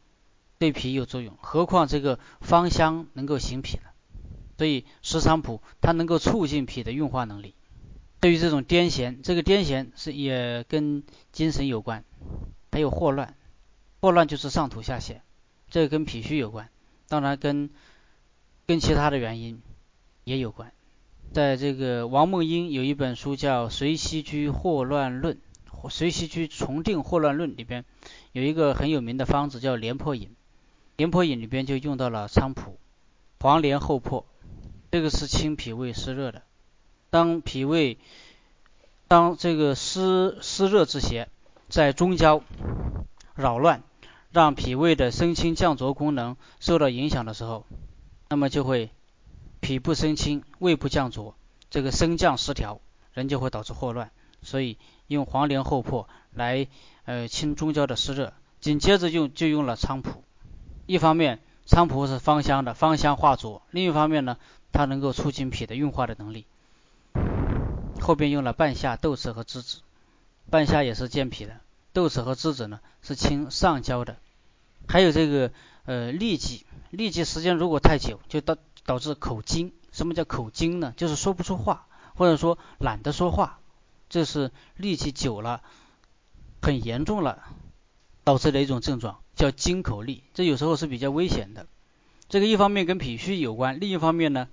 [0.58, 1.36] 对脾有作用。
[1.40, 3.82] 何况这个芳香能够行脾呢？
[4.58, 7.54] 所以石菖蒲它能够促进脾的运化能力。
[8.20, 12.04] 对于这种癫痫，这个癫痫是也跟精神有关，
[12.72, 13.36] 还有霍乱，
[14.00, 15.20] 霍乱就是上吐下泻，
[15.70, 16.70] 这个跟脾虚有关，
[17.08, 17.70] 当然跟
[18.66, 19.62] 跟其他的原因
[20.24, 20.72] 也有关。
[21.32, 25.36] 在这个王梦英有一本书叫《随息居霍乱论》，
[25.90, 27.84] 《随息居重定霍乱论》里边
[28.32, 30.34] 有一个很有名的方子叫廉颇饮，
[30.96, 32.78] 廉颇饮里边就用到了菖蒲、
[33.38, 34.24] 黄连、厚朴，
[34.90, 36.42] 这个是清脾胃湿热的。
[37.10, 37.98] 当脾胃
[39.06, 41.28] 当这个湿湿热之邪
[41.68, 42.42] 在中焦
[43.34, 43.82] 扰乱，
[44.32, 47.64] 让脾胃的升清降浊功能受到影响的时候，
[48.28, 48.90] 那么就会
[49.60, 51.34] 脾不升清，胃不降浊，
[51.70, 52.80] 这个升降失调，
[53.12, 54.10] 人就会导致霍乱。
[54.42, 56.68] 所以用黄连厚朴来
[57.04, 60.22] 呃清中焦的湿热，紧接着用就用了菖蒲。
[60.86, 64.36] 一方面菖蒲是芳香的，芳香化浊；另一方面呢，
[64.72, 66.46] 它能够促进脾的运化的能力。
[68.00, 69.78] 后边用了半夏、豆豉和栀子，
[70.50, 71.56] 半夏也是健脾的，
[71.92, 74.16] 豆豉和栀子呢是清上焦的。
[74.86, 75.50] 还有这个
[75.86, 79.72] 呃痢疾，痢疾时间如果太久，就导导致口津。
[79.92, 80.92] 什么叫口津呢？
[80.96, 83.60] 就是说不出话，或者说懒得说话，
[84.10, 85.62] 这是痢疾久了
[86.60, 87.42] 很严重了
[88.24, 90.20] 导致的一种症状，叫津口痢。
[90.34, 91.66] 这有时候是比较危险的。
[92.28, 94.48] 这个一方面跟脾虚有关，另一方面呢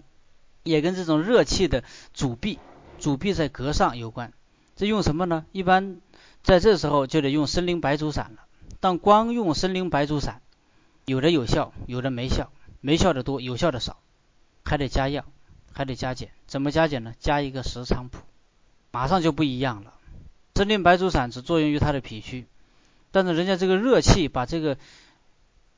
[0.63, 2.60] 也跟这种热气的阻闭。
[3.00, 4.32] 主闭在膈上有关，
[4.78, 5.46] 这用什么呢？
[5.52, 6.00] 一般
[6.41, 8.46] 在这时候就得用生灵白术散了。
[8.80, 10.41] 但光用生灵白术散，
[11.05, 13.97] 有的有效，有的没效，没效的多，有效的少，
[14.63, 15.25] 还得加药，
[15.73, 16.31] 还得加减。
[16.47, 17.13] 怎么加减呢？
[17.19, 18.19] 加一个石菖蒲，
[18.91, 19.93] 马上就不一样了。
[20.55, 22.45] 生灵白术散只作用于它的脾虚，
[23.11, 24.77] 但是人家这个热气把这个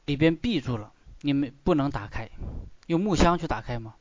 [0.06, 2.30] 里边闭住了，你们不能打开，
[2.88, 3.96] 用木香去打开吗？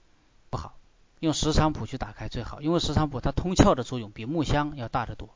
[0.50, 0.76] 不好。
[1.20, 5.30] 用石菖蒲去打开最好，因为石菖蒲它通窍的作用比木香要大得多。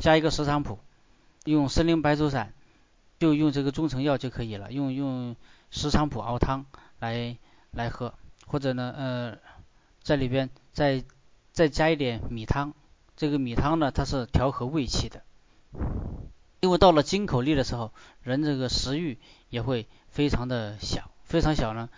[0.00, 0.80] 加一个石菖蒲，
[1.44, 2.52] 用生灵白术散，
[3.22, 4.72] 就用这个中成药就可以了。
[4.72, 5.36] 用用
[5.70, 6.66] 石菖蒲熬汤
[6.98, 7.36] 来
[7.70, 8.14] 来喝，
[8.48, 9.38] 或者呢，呃，
[10.02, 11.04] 在里边再
[11.52, 12.74] 再加一点米汤。
[13.16, 15.22] 这个米汤呢，它是调和胃气的。
[16.58, 17.92] 因为到了金口力的时候，
[18.24, 19.18] 人这个食欲
[19.50, 21.90] 也会非常的小，非常小呢，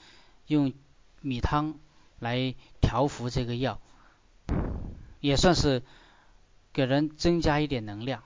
[0.48, 0.74] 用
[1.22, 1.76] 米汤。
[2.20, 3.80] 来调服这个药，
[5.20, 5.82] 也算是
[6.72, 8.22] 给人增加一点能量。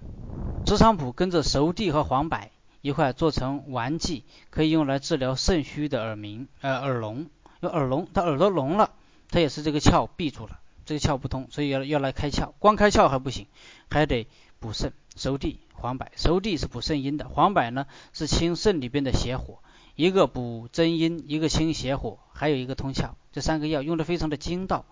[0.66, 2.38] 石菖蒲跟着熟地和黄柏
[2.80, 7.26] 一块做成丸剂，可以用来治疗肾虚的耳鸣呃耳聋。
[7.60, 8.92] 因为耳聋，他耳朵聋了，
[9.30, 12.52] 他也是这个窍闭住了，这个窍不通，所以要要来开窍。
[12.60, 13.46] 光开窍还不行，
[13.90, 14.28] 还得
[14.60, 14.92] 补肾。
[15.16, 19.58] 熟地、黄柏，熟地是补肾阴的，黄柏呢是清肾里边的邪火。
[19.96, 24.84] 一个补真阴，一个清邪火，还有一个通窍，这三个药用的非常的精到，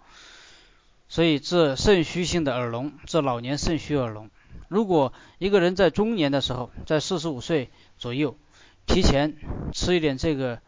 [1.09, 4.29] 所以治肾虚性的耳聋，治老年肾虚耳聋。
[4.69, 8.37] 如果一个人在中年的时候，在四十五岁左右，
[8.87, 9.37] 提前
[9.73, 10.61] 吃一点这个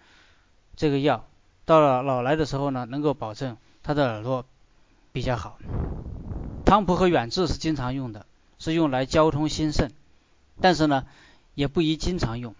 [0.76, 1.26] 这个药，
[1.64, 4.44] 到了老来的时候呢，能够保证他的耳朵
[5.12, 5.58] 比较好。
[6.64, 8.26] 汤蒲和远志是经常用的，
[8.58, 9.92] 是用来交通心肾，
[10.60, 11.06] 但是呢，
[11.54, 12.54] 也不宜经常用。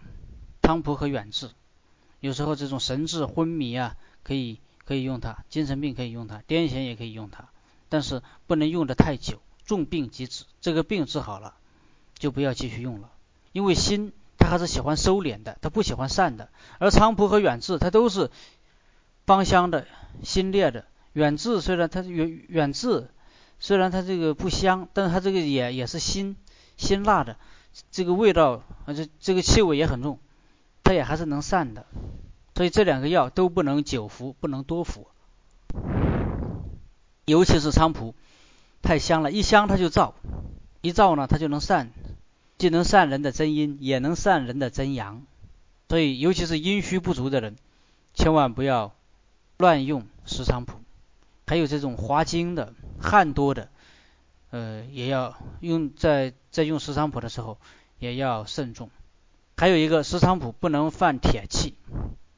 [0.61, 1.49] 汤蒲和远志。
[2.19, 7.49] 有时候这种神志昏迷啊，可以可以用它，精神病可以用它，癫痫也可以用它，
[7.87, 9.39] 但是不能用的太久，
[9.69, 10.45] 重病即止。
[10.61, 11.53] 这个病治好了，
[12.17, 13.11] 就不要继续用了。
[13.51, 16.49] 因为心它还是喜欢收敛的，它不喜欢散的。
[16.79, 18.31] 而菖蒲和远志它都是
[19.27, 19.85] 芳香的、
[20.23, 20.85] 辛烈的。
[21.13, 23.07] 远志虽然它远远志
[23.59, 26.35] 虽然它这个不香，但是它这个也也是辛
[26.75, 27.37] 辛辣的，
[27.91, 30.17] 这个味道啊这这个气味也很重。
[30.83, 31.85] 它也还是能散的，
[32.55, 35.07] 所以这两个药都不能久服，不能多服。
[37.25, 38.15] 尤其是菖蒲，
[38.81, 40.13] 太香了，一香它就燥，
[40.81, 41.91] 一燥呢它就能散，
[42.57, 45.23] 既能散人的真阴，也能散人的真阳。
[45.87, 47.55] 所以尤其是阴虚不足的人，
[48.13, 48.93] 千万不要
[49.57, 50.73] 乱用石菖蒲。
[51.47, 53.69] 还有这种滑精的、汗多的，
[54.51, 57.57] 呃，也要用在在用石菖蒲的时候
[57.97, 58.91] 也要慎重。
[59.57, 61.73] 还有一个石菖蒲不能犯铁气，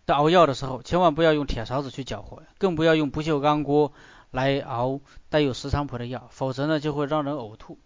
[0.08, 3.92] 在熬药的时候千万不要用铁勺子去搅和，更不要用不锈钢锅
[4.32, 7.78] 来熬带有石菖蒲的药，否则呢就会让人呕吐。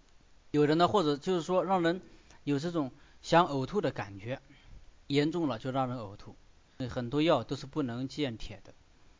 [0.52, 2.02] 有的呢或者就是说让人
[2.46, 4.40] 有这种想呕吐的感觉，
[5.08, 6.36] 严重了就让人呕吐。
[6.90, 8.74] 很多药都是不能见铁的，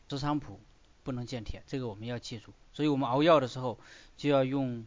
[0.08, 0.62] 石菖蒲
[1.04, 2.54] 不能见铁，这个我们要记住。
[2.72, 3.80] 所以我们熬药的时候
[4.16, 4.86] 就要用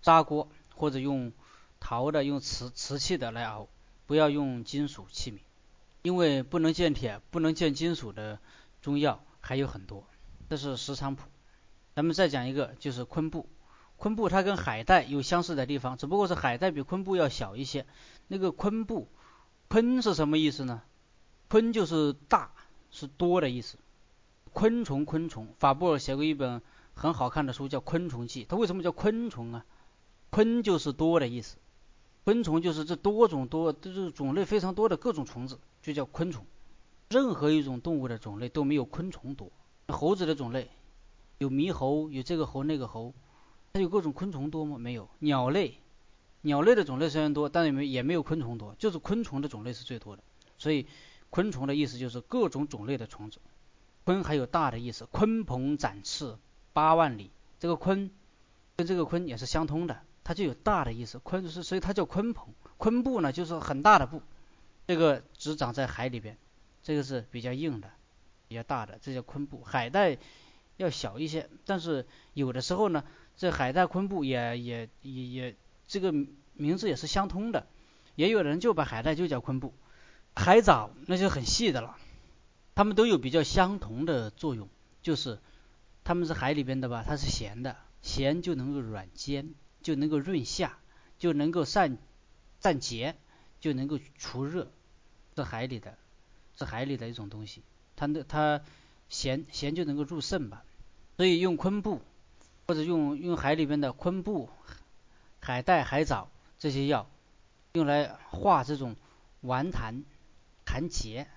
[0.00, 1.32] 砂锅或者用
[1.80, 3.68] 陶的、用瓷瓷器的来熬。
[4.04, 5.38] 不要用金属器皿，
[6.02, 8.38] 因为不能见铁、不能见金属的
[8.82, 10.04] 中药还有很多。
[10.50, 11.22] 这是石菖蒲。
[11.94, 13.48] 咱们再讲一个，就是昆布。
[13.96, 17.86] 昆布它跟海带有相似的地方，只不过是海带比昆布要小一些。
[18.28, 19.08] 那个昆布，
[19.68, 20.82] 昆是什么意思呢？
[21.48, 22.50] 昆就是大，
[22.90, 23.78] 是多的意思。
[24.52, 25.48] 昆虫，昆虫。
[25.58, 26.62] 法布尔写过一本
[26.94, 28.44] 很好看的书，叫《昆虫记》。
[28.48, 29.64] 它为什么叫昆虫啊？
[30.30, 31.58] 昆就是多的意思。
[32.24, 36.46] 昆虫就是这多种多，就是种类非常多的各种虫子，就叫昆虫。
[37.08, 39.50] 任何一种动物的种类都没有昆虫多。
[39.88, 40.70] 猴子的种类
[41.42, 43.12] 有猕猴，有这个猴那个猴，
[43.72, 44.78] 它有各种昆虫多吗？
[44.78, 45.08] 没有。
[45.18, 45.80] 鸟类，
[46.42, 50.22] 鸟类的种类虽然多，但也没也没有昆虫多，就是昆虫的种类是最多的。
[50.56, 50.86] 所以
[51.30, 53.40] 昆虫的意思就是各种种类的虫子。
[54.04, 56.36] 鲲还有大的意思，鲲鹏展翅
[56.72, 58.10] 八万里，这个鲲
[58.76, 60.00] 跟这个鲲也是相通的。
[60.24, 64.22] 它就有大的意思，鲲是所以它叫鲲鹏，鲲布呢就是很大的布，
[64.86, 66.38] 这个只长在海里边，
[66.84, 67.90] 这个是比较硬的，
[68.46, 69.62] 比较大的，这叫鲲布。
[69.64, 70.16] 海带
[70.76, 73.04] 要小一些，但是有的时候呢，
[73.36, 75.56] 这海带昆布也也也也
[75.86, 76.12] 这个
[76.54, 77.66] 名字也是相通的，
[78.14, 79.74] 也有人就把海带就叫昆布。
[80.34, 81.96] 海藻那就很细的了，
[82.74, 84.68] 它们都有比较相同的作用，
[85.02, 85.38] 就是
[86.04, 89.54] 它们是海里边的吧，它是咸的，咸就能够软坚。
[89.82, 90.78] 就能够润下，
[91.18, 91.98] 就能够散
[92.60, 93.16] 散结，
[93.58, 94.70] 就能够除热，
[95.34, 95.98] 是海里的，
[96.56, 97.64] 是海里的一种东西。
[97.96, 98.60] 它的它
[99.12, 100.64] 咸咸就能够入肾吧。
[101.18, 102.00] 所以用昆布
[102.66, 104.48] 或者用用海里边的昆布、
[105.40, 107.06] 海带、海藻这些药，
[107.74, 108.96] 用来化这种
[109.42, 110.02] 顽痰
[110.64, 111.28] 痰结，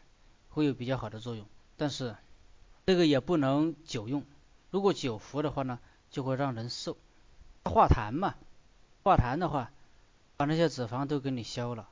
[0.49, 1.45] 会有比较好的作用。
[1.75, 2.15] 但是
[2.85, 4.23] 这个也不能久用，
[4.71, 6.97] 如果久服的话呢，就会让人瘦。
[7.65, 8.35] 化痰嘛，
[9.03, 9.71] 化痰的话，
[10.37, 11.89] 把那些脂肪都给你消了，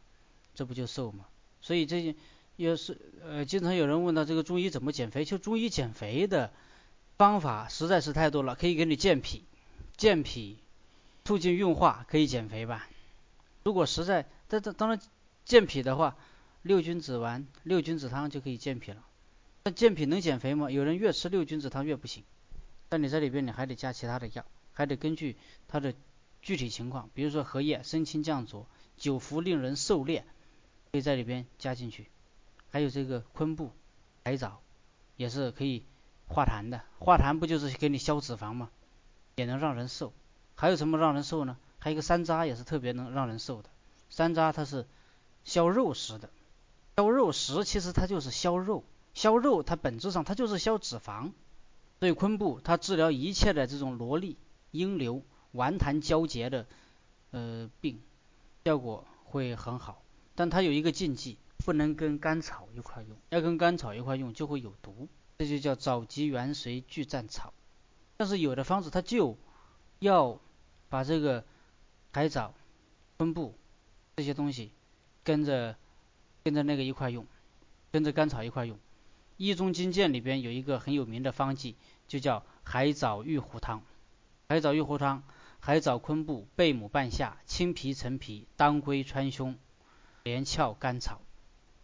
[0.56, 1.26] 这不就瘦吗？
[1.62, 2.16] 所以这些
[2.56, 5.26] 也是呃，经常有人问到这个中医怎么减肥？
[5.26, 6.52] 就中医减肥的
[7.18, 9.44] 方法实在是太多了，可以给你健脾，
[9.98, 10.58] 健脾
[11.26, 12.88] 促进运化，可以减肥吧？
[13.64, 15.00] 如果实在，但当当然
[15.46, 16.16] 健脾的话，
[16.62, 19.06] 六君子丸、六君子汤就可以健脾了。
[19.64, 20.70] 那健脾能减肥吗？
[20.70, 22.24] 有人越吃六君子汤越不行，
[22.90, 24.46] 但你在里边你还得加其他的药。
[24.76, 25.38] 还得根据
[25.68, 25.94] 它的
[26.42, 28.66] 具体情况，比如说荷叶生清降浊，
[28.98, 30.26] 久服令人瘦练，
[30.92, 32.08] 可以在里边加进去。
[32.74, 33.70] 还有这个昆布、
[34.24, 34.60] 海藻，
[35.16, 35.86] 也是可以
[36.28, 36.82] 化痰的。
[36.98, 38.72] 化痰不就是给你消脂肪吗？
[39.36, 40.12] 也能让人瘦。
[40.56, 41.56] 还有什么让人瘦呢？
[41.78, 43.70] 还有一个山楂也是特别能让人瘦的。
[44.10, 44.88] 山楂它是
[45.44, 46.32] 消肉食的，
[46.98, 48.84] 消肉食其实它就是消肉，
[49.14, 51.32] 消肉它本质上它就是消脂肪。
[52.00, 54.36] 所以昆布它治疗一切的这种萝莉。
[54.72, 56.66] 阴流、顽痰交结的
[57.30, 58.02] 呃病，
[58.66, 60.02] 效果会很好，
[60.34, 67.54] 但它有一个禁忌，不能跟甘草一块用，要跟甘草一块用就会有毒，这就叫枣棘元髓聚战草。
[68.18, 69.38] 但是有的方子它就
[70.00, 70.40] 要
[70.90, 71.44] 把这个
[72.12, 72.54] 海藻、
[73.18, 73.58] 昆布
[74.16, 74.72] 这些东西
[75.24, 75.76] 跟着
[76.44, 77.26] 跟着那个一块用，
[77.92, 78.78] 跟着甘草一块用。
[79.38, 81.76] 《医中金鉴》里边有一个很有名的方剂，
[82.08, 83.82] 就叫海藻玉壶汤。
[84.48, 85.24] 海藻玉壶汤：
[85.60, 89.56] 海藻、昆布、贝母、半夏、青皮、陈皮、当归、川芎、
[90.24, 91.22] 连翘、甘草。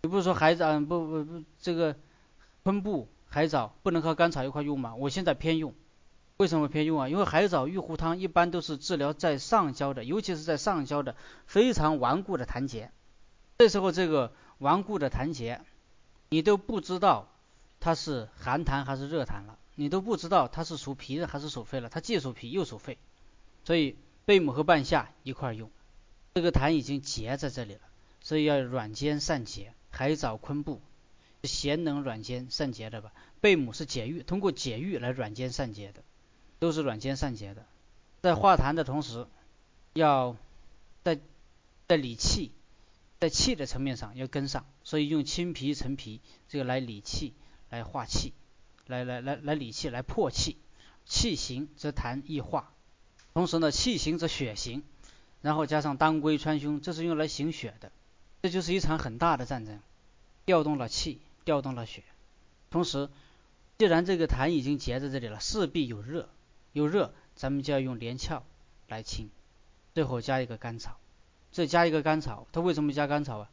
[0.02, 1.96] 你不是说海藻不不不这个
[2.64, 4.96] 昆布、海藻不能和甘草一块用吗？
[4.96, 5.74] 我现在偏用，
[6.38, 7.10] 为什么偏用啊？
[7.10, 12.92] 因为海藻玉壶汤一般都是治疗在上焦的，尤其是在上焦的非常顽固的痰结。
[13.58, 15.62] 这时候这个顽固的痰结，
[16.30, 17.28] 你都不知道
[17.82, 19.58] 它是寒痰还是热痰了。
[19.76, 22.98] 你都不知道它是属脾的还是属肺了，它既属脾又属肺，
[23.64, 25.72] 所以贝母和半夏一块用，
[26.34, 27.82] 这个痰已经结在这里了，
[28.22, 29.74] 所以要软坚散结。
[29.90, 30.82] 海藻、昆布
[31.44, 33.12] 咸能软坚散结的吧？
[33.42, 36.04] 贝母是解郁，通过解郁来软坚散结的，
[36.60, 37.66] 都是软坚散结的。
[38.22, 39.26] 在化痰的同时，
[39.94, 40.36] 要
[41.04, 41.20] 在
[41.88, 42.52] 在理气，
[43.20, 47.34] 在气的层面上要跟上，所以用清脾陈脾这个来理气，
[47.70, 48.34] 来化气，
[48.88, 50.58] 来来来来理气，来破气。
[51.06, 52.72] 气行则痰易化，
[53.34, 54.84] 同时呢，气行则血行，
[55.42, 57.92] 然后加上当归川芎，这是用来行血的。
[58.42, 59.80] 这就是一场很大的战争，
[60.46, 62.04] 调动了气，调动了血。
[62.70, 63.10] 同时，
[63.78, 66.30] 既然这个痰已经结在这里了，势必有热，
[66.74, 68.44] 有热，咱们就要用连翘
[68.88, 69.30] 来清。
[69.94, 70.98] 最后加一个甘草，
[71.52, 73.50] 再加一个甘草，它为什么加甘草啊？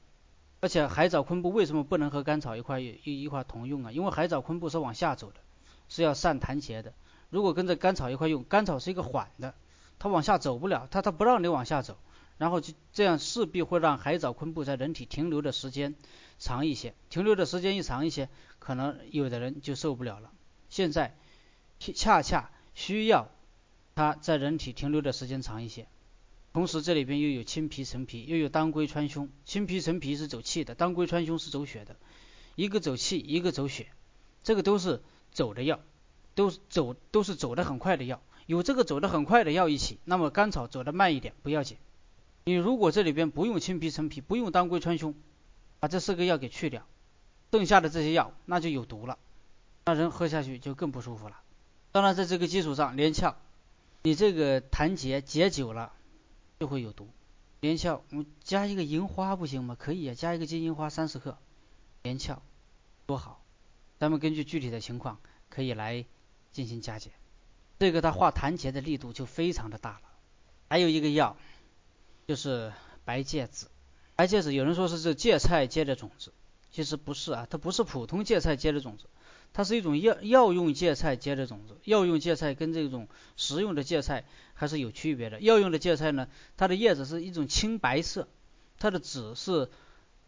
[0.60, 3.92] 而且海藻昆布为什么不能和甘草一块一一块同用啊？
[3.92, 5.36] 因为海藻昆布是往下走的，
[5.88, 6.92] 是要散痰结的。
[7.30, 9.54] 如果跟着甘草一块用，甘草是一个缓的，
[9.98, 11.98] 它往下走不了，它它不让你往下走，
[12.38, 15.94] 然后就这样势必会让海藻昆布在人体停留的时间
[16.38, 18.28] 长一些，停留的时间一长一些，
[18.58, 20.30] 可能有的人就受不了了。
[20.68, 21.16] 现在
[21.78, 23.28] 恰恰需要
[23.94, 25.86] 它在人体停留的时间长一些，
[26.52, 31.96] 同时这里边又有青皮陈皮，又有当归川芎，青皮陈皮是走气的，当归川芎是走血的，
[32.54, 33.88] 一个走气，一个走血，
[34.42, 35.80] 这个都是走的药。
[36.34, 41.78] 都走都是走得很快的药，有这个走得很快的药一起，那么甘草走得慢一点不要紧。
[42.48, 45.14] 你如果这里边不用青皮陈皮，不用当归川芎，
[45.80, 46.86] 把这四个药给去掉，
[47.50, 49.18] 剩下的这些药那就有毒了，
[49.84, 51.42] 那人喝下去就更不舒服了。
[51.90, 53.36] 当然在这个基础上连翘，
[54.04, 55.92] 你这个痰结结久了
[56.60, 57.08] 就会有毒。
[57.60, 59.76] 连翘，我加一个银花不行吗？
[59.76, 61.36] 可以啊，加一个金银花三十克，
[62.04, 62.40] 连翘
[63.06, 63.42] 多好。
[63.98, 65.18] 咱们根据具体的情况
[65.48, 66.06] 可以来。
[66.52, 67.12] 进行加减，
[67.78, 70.00] 这个它化痰结的力度就非常的大了。
[70.70, 71.36] 还有一个药，
[72.26, 72.72] 就是
[73.04, 73.68] 白芥子。
[74.14, 76.32] 白芥子有人说是这芥菜结的种子，
[76.70, 79.04] 其实不是啊，它不是普通芥菜结的种子，
[79.52, 81.76] 它是一种药药用芥菜结的种子。
[81.84, 84.24] 药用芥菜跟这种食用的芥菜
[84.54, 85.40] 还是有区别的。
[85.40, 88.26] 药用的芥菜呢，它的叶子是一种青白色，
[88.78, 89.70] 它的籽是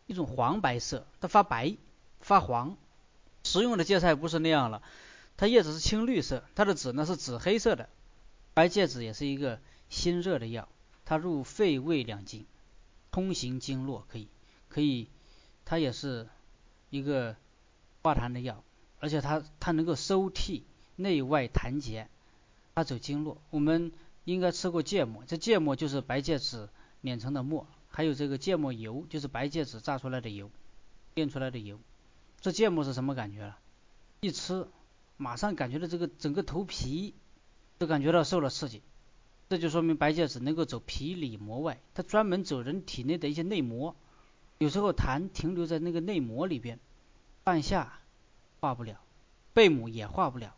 [0.07, 1.76] 一种黄白色，它发白
[2.20, 2.76] 发黄。
[3.44, 4.82] 食用的芥菜不是那样了。
[5.38, 7.88] 它叶子是青绿色，它的籽呢是紫黑色的。
[8.53, 10.68] 白芥子也是一个辛热的药，
[11.09, 12.44] 它入肺胃两经，
[13.11, 14.28] 通行经络，可以，
[14.68, 15.09] 可以，
[15.64, 16.28] 它也是
[16.90, 17.34] 一个
[18.02, 18.62] 化痰的药，
[19.00, 22.11] 而且它它能够收涕内外痰结，
[22.74, 23.40] 它走经络。
[23.48, 23.90] 我们
[24.26, 26.68] 应该吃过芥末，这芥末就是白芥子
[27.00, 30.50] 碾成的末，还有这个芥末油，就是白芥子榨出来的油，
[31.14, 31.80] 炼出来的油。
[32.42, 33.59] 这芥末是什么感觉了？
[34.20, 34.68] 一吃。
[35.20, 37.14] 马上感觉到这个整个头皮
[37.78, 38.82] 都感觉到受了刺激，
[39.49, 43.96] 这就说明白芥子能够走皮里膜外，它专门走人体内的一些内膜。
[44.59, 46.78] 有时候痰停留在那个内膜里边，
[47.44, 48.01] 半夏
[48.61, 49.01] 化不了，
[49.55, 50.55] 贝母也化不了，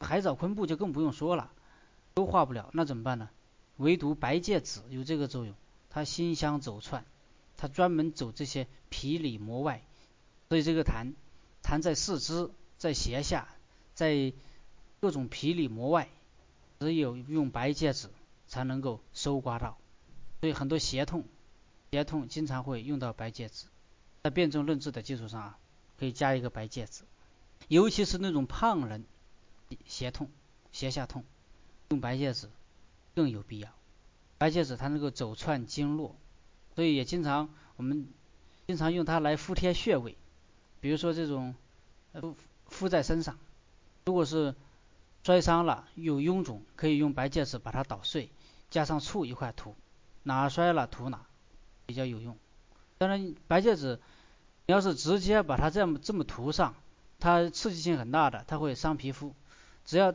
[0.00, 1.50] 海藻昆布就更不用说了，
[2.14, 2.68] 都化不了。
[2.72, 3.30] 那怎么办呢？
[3.76, 5.54] 唯独白芥子有这个作用，
[5.88, 7.04] 它辛香走窜，
[7.56, 9.82] 它专门走这些皮里膜外，
[10.48, 11.12] 所以这个痰
[11.62, 13.48] 痰在四肢，在胁下。
[13.94, 14.32] 在
[15.00, 16.08] 各种皮里膜外，
[16.78, 18.10] 只有用白芥子
[18.48, 19.78] 才能够收刮到，
[20.40, 21.24] 所以很多胁痛，
[21.92, 23.66] 胁痛经常会用到白芥子。
[24.24, 25.58] 在辨证论治的基础上啊，
[25.98, 27.04] 可以加一个白芥子，
[27.68, 29.04] 尤其是那种胖人，
[29.86, 30.28] 胁痛、
[30.72, 31.24] 胁下痛，
[31.90, 32.50] 用白芥子
[33.14, 33.70] 更有必要。
[34.38, 36.16] 白芥子它能够走窜经络，
[36.74, 38.08] 所以也经常我们
[38.66, 40.16] 经常用它来敷贴穴位，
[40.80, 41.54] 比如说这种
[42.14, 42.36] 敷
[42.66, 43.38] 敷在身上。
[44.04, 44.54] 如果是
[45.22, 48.30] 摔伤了有臃肿，可以用白芥子把它捣碎，
[48.70, 49.74] 加上醋一块涂，
[50.22, 51.26] 哪摔了涂哪，
[51.86, 52.36] 比较有用。
[52.98, 54.00] 当然，白芥子
[54.66, 56.74] 你要是直接把它这么这么涂上，
[57.18, 59.34] 它刺激性很大的，它会伤皮肤。
[59.84, 60.14] 只要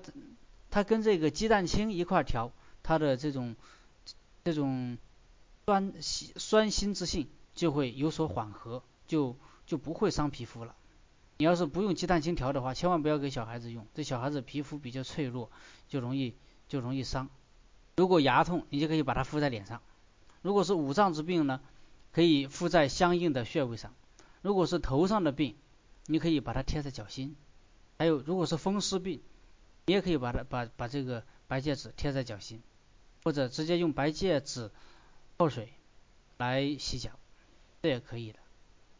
[0.70, 2.51] 它跟这个鸡蛋清一块调，
[2.84, 3.56] 它的这种
[4.43, 4.97] 这种
[5.66, 9.36] 酸酸辛之性就会有所缓和，就
[9.66, 10.76] 就不会伤皮肤了。
[11.38, 13.88] 你要是不用鸡蛋清调的话，千万不要给小孩子用。
[13.95, 15.49] 这小孩子皮肤比较脆弱，
[15.88, 16.36] 就容易
[16.68, 17.30] 就容易伤。
[17.96, 19.80] 如果牙痛，你就可以把它敷在脸上；
[20.41, 21.62] 如果是五脏之病呢，
[22.12, 23.91] 可以敷在相应的穴位上；
[24.41, 25.56] 如果是头上的病，
[26.08, 27.36] 你可以把它贴在脚心；
[27.98, 29.22] 还有如果是风湿病，
[29.86, 32.62] 你也可以把它把把这个白芥子贴在脚心，
[33.24, 34.72] 或者直接用白芥子
[35.38, 35.74] 泡水
[36.38, 37.12] 来洗脚，
[37.82, 38.39] 这也可以的。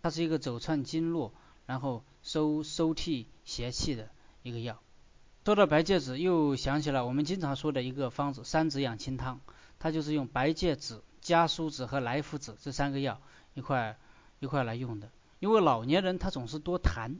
[0.02, 1.34] 它是一个走窜经络。
[1.66, 4.10] 然后收收涕邪气的
[4.42, 4.84] 一个药。
[5.46, 9.42] 说到白芥子，又想起了我们经常说的一个方子——三子养亲汤。
[9.78, 13.20] 它就是用白芥子、加苏子和莱菔子这三个药
[13.54, 13.98] 一块
[14.40, 15.10] 一块来用的。
[15.40, 17.16] 因为老年人他总是多痰，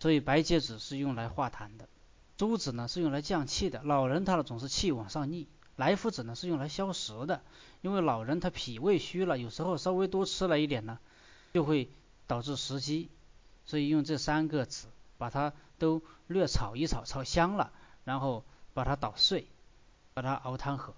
[0.00, 1.88] 所以白芥子是用来化痰的。
[2.36, 5.46] 苏子呢是用来降气的，老人他呢总是气往上逆。
[5.76, 7.42] 莱菔子呢是用来消食的，
[7.82, 10.98] 因为老人他脾胃虚了，有时候稍微多吃了一点呢，
[11.54, 11.88] 就会
[12.26, 13.08] 导致食积，
[13.64, 14.88] 所以用这三个子
[15.22, 17.70] 把它都略炒一炒，炒香了，
[18.02, 18.42] 然后
[18.74, 19.46] 把它捣碎，
[20.14, 20.94] 把它熬汤喝。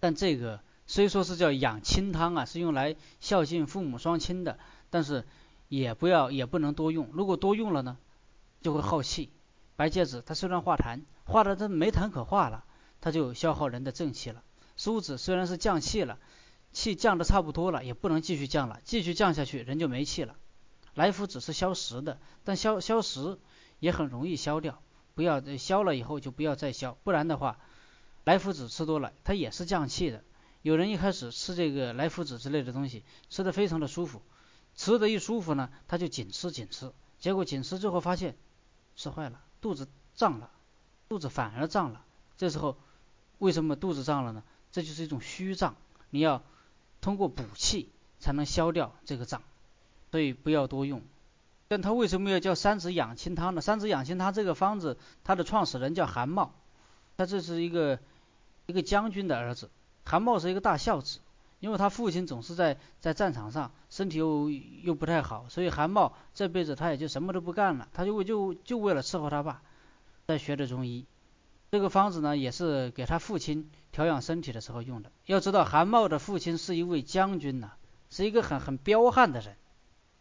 [0.00, 4.58] 但这个虽说是叫养亲汤啊，是用来孝敬父母双亲的，
[4.90, 5.24] 但是
[5.70, 7.96] 也不要也不能多用，如果多用了呢，
[8.60, 9.30] 就会耗气。
[9.76, 12.64] 白芥子它虽然化痰，化的它没痰可化了，
[13.00, 14.42] 它就消耗人的正气了。
[14.76, 16.18] 苏子虽然是降气了，
[16.70, 20.36] 气降的差不多了，也不能继续降了，继续降下去人就没气了。
[20.92, 23.36] 来福子是消食的，但消消食
[23.84, 24.80] 也很容易消掉，
[25.14, 27.58] 不要消了以后就不要再消，不然的话，
[28.24, 30.24] 来福子吃多了它也是降气的。
[30.62, 34.22] 有人一开始吃这个来福子之类的东西，吃的非常的舒服，
[34.74, 38.38] 吃的一舒服呢，他就紧吃紧吃，结果紧吃之后发现
[38.96, 39.38] 吃坏了。
[39.60, 40.50] 肚子胀了，
[41.10, 42.02] 肚子反而胀了。
[42.38, 42.78] 这时候
[43.36, 44.42] 为什么肚子胀了呢？
[44.72, 45.76] 这就是一种虚胀，
[46.08, 46.42] 你要
[47.02, 49.42] 通过补气才能消掉这个胀，
[50.10, 51.02] 所以不要多用。
[51.68, 53.60] 但他为什么要叫三子养亲汤呢？
[53.60, 56.52] 三子养亲汤这个方子，它的创始人叫韩茂，
[57.16, 57.98] 他这是一个
[58.66, 59.70] 一个将军的儿子。
[60.04, 61.20] 韩茂是一个大孝子。
[61.60, 69.62] 因为他父亲总是在在战场上，身体又又不太好，所以韩茂这辈子他也就什么都不干了，他就就就为了伺候他爸，
[70.26, 71.06] 在学的中医。
[71.70, 75.10] 这个方子呢，也是给他父亲调养身体的时候用的。
[75.24, 77.70] 要知道，韩茂的父亲是一位将军呐，
[78.10, 79.56] 是一个很很彪悍的人，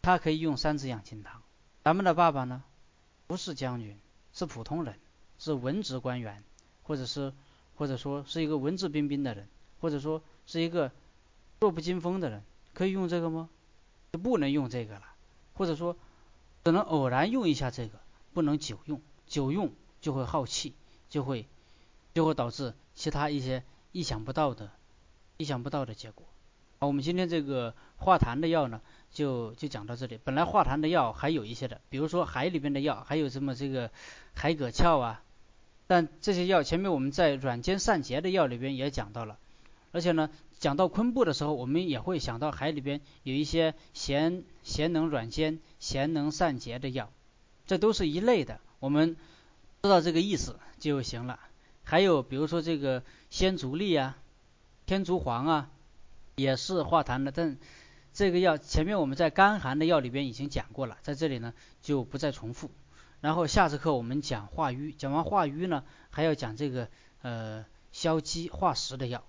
[0.04, 1.42] 他可以用三子养心汤。
[1.84, 2.64] 咱们的爸爸呢，
[3.26, 3.98] 不是将军，
[4.34, 5.00] 是普通人，
[5.40, 6.44] 是文职官员，
[6.84, 7.34] 或者是
[7.76, 9.48] 或者说是一个文质彬彬的人，
[9.82, 10.92] 或者说是一个。
[11.62, 12.44] 弱不禁风的人
[12.74, 13.50] 可以用这个吗？
[14.12, 15.04] 就不能用这个了，
[15.54, 15.96] 或者说
[16.66, 18.02] 只能偶然用一下这个，
[18.34, 20.76] 不能久用，久用就会耗气，
[21.10, 21.48] 就会
[22.14, 24.72] 就会导致其他一些意想不到的、
[25.38, 26.26] 意想不到的结果。
[26.86, 28.82] 我们今天这个化痰的药呢，
[29.12, 30.20] 就就讲到这里。
[30.24, 33.92] 本来化痰的药还有一些的，比如说海里边的药，还有什么这个
[34.34, 35.24] 海蛤壳啊，
[35.88, 39.38] 但这些药前面我们在软坚散结的药里边也讲到了，
[39.92, 40.30] 而且呢。
[40.60, 47.12] 讲到昆布的时候，我们也会想到海里边有一些咸咸能软坚、咸能散结的药，
[47.68, 48.62] 这都是一类的。
[48.80, 49.18] 我们
[49.82, 51.38] 知道这个意思就行了。
[51.84, 54.18] 还有比如说这个鲜竹沥啊、
[54.86, 55.70] 天竺黄啊，
[56.36, 57.32] 也是化痰的。
[57.32, 57.58] 但
[58.14, 62.70] 这个药前面我们在干寒的药里边已经讲过了，在这里呢就不再重复。
[63.22, 66.90] 然后下次课我们讲化瘀，讲完化瘀呢还要讲这个
[67.22, 69.24] 呃消积化食的药。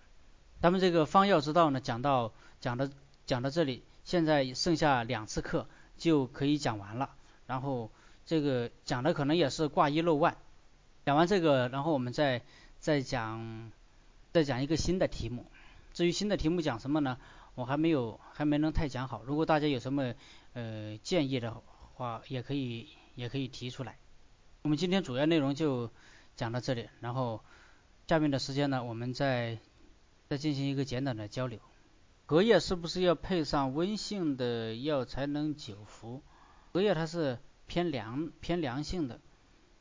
[0.61, 2.89] 咱们这个方药之道呢，讲到讲到
[3.27, 7.11] 讲到这里，现在剩下两次课就可以讲完了。
[7.47, 7.91] 然后
[8.27, 10.37] 这个讲的可能也是挂一漏万。
[11.07, 12.43] 讲完这个，然后我们再
[12.81, 13.71] 再讲
[14.33, 15.47] 再讲一个新的题目。
[15.95, 17.17] 至于新的题目讲什么呢？
[17.55, 19.25] 我还没有还没能太讲好。
[19.25, 20.13] 如果大家有什么
[20.53, 21.55] 呃建议的
[21.95, 23.97] 话，也可以也可以提出来。
[24.61, 25.91] 我们今天主要内容就
[26.37, 27.43] 讲到这里，然后
[28.07, 29.59] 下面的时间呢，我们再。
[30.27, 31.61] 再进行一个简短的交流。
[32.25, 36.23] 隔夜是不是要配上温性的药才能久服？
[36.73, 39.21] 隔夜它是偏凉偏凉性的，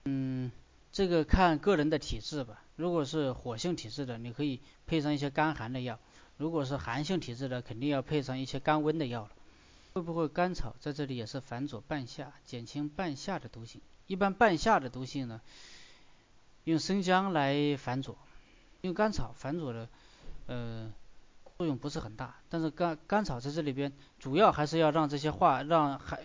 [0.03, 0.51] 嗯，
[0.91, 2.61] 这个看个人的体质吧。
[2.76, 5.98] 如果是火性体质的，你可以配上一些甘寒的药；
[6.38, 9.32] 如果是寒性体质的，肯定要配上一些甘温的药了。
[9.94, 13.82] 会不会甘草在这里也是反左半夏，减轻半夏的毒性？
[14.08, 15.42] 一般半夏的毒性呢，
[16.64, 18.18] 用生姜来反左，
[18.82, 19.88] 用甘草反左的。
[20.48, 20.92] 呃，
[21.58, 26.20] 作用不是很大，但是甘甘草在这里边主要还是要让这些化让海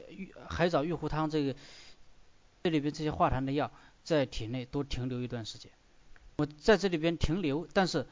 [0.49, 1.55] 海藻玉壶汤这个
[2.65, 3.71] 这里边这些化痰的药
[4.03, 5.71] 在体内多停留一段时间。
[6.39, 8.07] 我在这里边停留，但是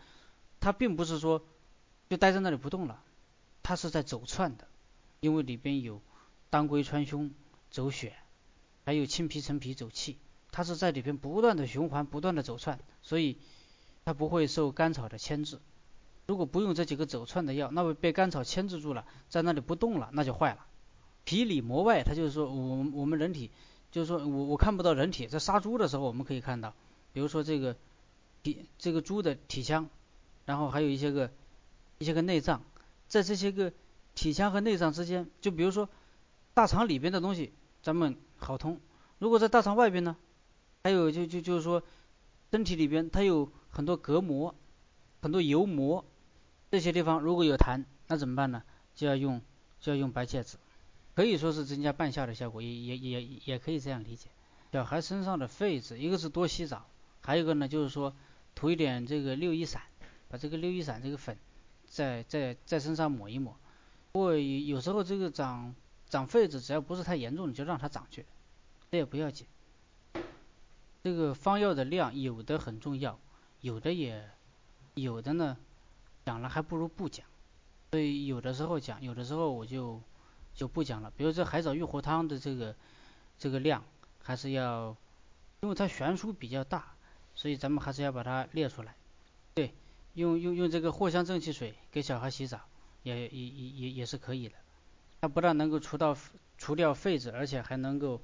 [0.58, 1.44] 它并不是说
[2.10, 3.00] 就待在那里不动了，
[3.62, 4.66] 它是在走窜的，
[5.20, 6.02] 因为里边有
[6.50, 7.30] 当归川芎
[7.70, 8.14] 走血，
[8.84, 10.18] 还有青皮陈皮走气，
[10.50, 13.38] 它是在里边不断的循环，不断的走窜，所以
[14.04, 15.60] 它不会受甘草的牵制。
[16.26, 20.66] 如果不用这几个走窜的药，那么被甘草牵制住了，在那里不动了，那就坏了。
[21.22, 23.52] 皮里膜外，它就是说，我我们人体，
[23.92, 26.74] 就是说我我看不到人体，在杀猪的时候，我们可以看到，
[27.12, 27.76] 比如说这个
[28.55, 29.88] 体这个猪的体腔，
[30.44, 31.32] 然后还有一些个
[31.99, 32.62] 一些个内脏，
[33.09, 33.72] 在这些个
[34.14, 35.88] 体腔和内脏之间，就比如说
[36.55, 38.76] 大肠里边的东西，咱们好通；
[39.18, 40.16] 如果在大肠外边呢，
[40.84, 41.82] 还有就就就是说
[42.53, 44.55] 身体里边它有很多隔膜，
[45.20, 46.05] 很多油膜。
[46.70, 48.62] 这些地方如果有痰，那怎么办呢？
[48.94, 49.40] 就要用
[49.80, 50.59] 就要用白芥子。
[51.14, 54.28] 可以说是增加半夏的效果，也也也也可以这样理解。
[54.72, 56.86] 小孩身上的痱子，一个是多洗澡，
[57.22, 58.14] 还有一个呢就是说
[58.57, 59.82] 涂一点这个六一散，
[60.28, 61.38] 把这个六一散这个粉
[61.86, 63.54] 在在在身上抹一抹。
[64.11, 65.72] 不过有时候这个长
[66.09, 68.26] 长痱子，只要不是太严重，你就让它长去，
[68.90, 69.46] 这也不要紧。
[71.04, 73.16] 这个方药的量有的很重要，
[73.61, 74.28] 有的也
[74.94, 75.57] 有的呢
[76.24, 77.24] 讲了还不如不讲，
[77.92, 80.00] 所以有的时候讲，有的时候我就
[80.54, 81.12] 就不讲了。
[81.14, 82.74] 比如这海藻玉活汤的这个
[83.38, 83.84] 这个量
[84.22, 84.96] 还是要，
[85.61, 86.95] 因为它悬殊比较大，
[87.37, 88.97] 所以咱们还是要把它列出来。
[89.55, 89.72] 对，
[90.14, 92.59] 用用用这个藿香正气水给小孩洗澡
[93.05, 94.57] 也也也也也是可以的，
[95.20, 96.16] 它不但能够除到
[96.59, 98.20] 除掉痱子，而且还能够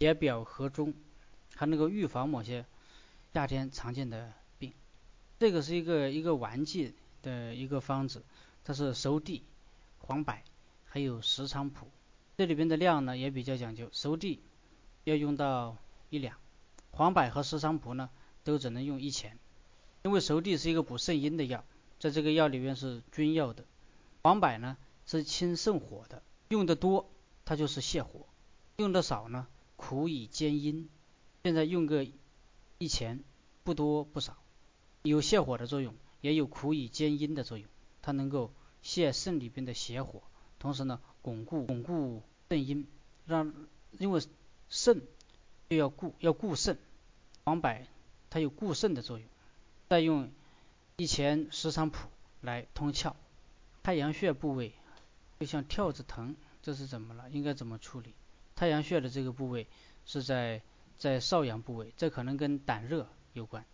[0.00, 0.92] 解表和中。
[1.56, 2.64] 还能够预防某些
[3.32, 4.72] 夏天常见的病，
[5.40, 8.22] 这个是一个一个丸剂的一个方子，
[8.62, 9.42] 它是熟地、
[9.98, 10.36] 黄柏
[10.84, 11.90] 还有石菖蒲，
[12.36, 14.40] 这里边的量呢也比较讲究，熟地
[15.02, 15.76] 要用到
[16.10, 16.36] 一两，
[16.92, 18.08] 黄柏和石菖蒲呢
[18.44, 19.38] 都只能用一钱，
[20.02, 21.64] 因为熟地是一个补肾阴的药，
[21.98, 23.64] 在这个药里面是君药的，
[24.22, 24.76] 黄柏呢
[25.06, 27.08] 是清肾火的，用的多
[27.44, 28.26] 它就是泻火，
[28.76, 30.88] 用的少呢苦以兼阴。
[31.44, 32.06] 现在用个
[32.78, 33.22] 一钱，
[33.64, 34.36] 不多不少，
[35.02, 37.66] 有泻火的作用，也有苦以兼阴的作用。
[38.02, 40.22] 它能够泻肾里边的邪火，
[40.58, 42.86] 同时呢，巩固巩固肾阴，
[43.26, 43.54] 让
[43.98, 44.20] 因为
[44.68, 45.00] 肾
[45.70, 46.78] 就要固要固肾，
[47.44, 47.70] 黄柏
[48.30, 49.28] 它有固肾的作用。
[49.88, 50.30] 再用
[50.96, 52.08] 一钱石菖蒲
[52.40, 53.14] 来通窍，
[53.82, 54.72] 太阳穴部位
[55.40, 57.30] 就像跳着疼，这是怎么了？
[57.30, 58.14] 应该怎么处理？
[58.56, 59.66] 太阳穴的这个部位
[60.06, 60.62] 是在。
[60.98, 63.64] 在少阳部位，这可能跟胆热有关。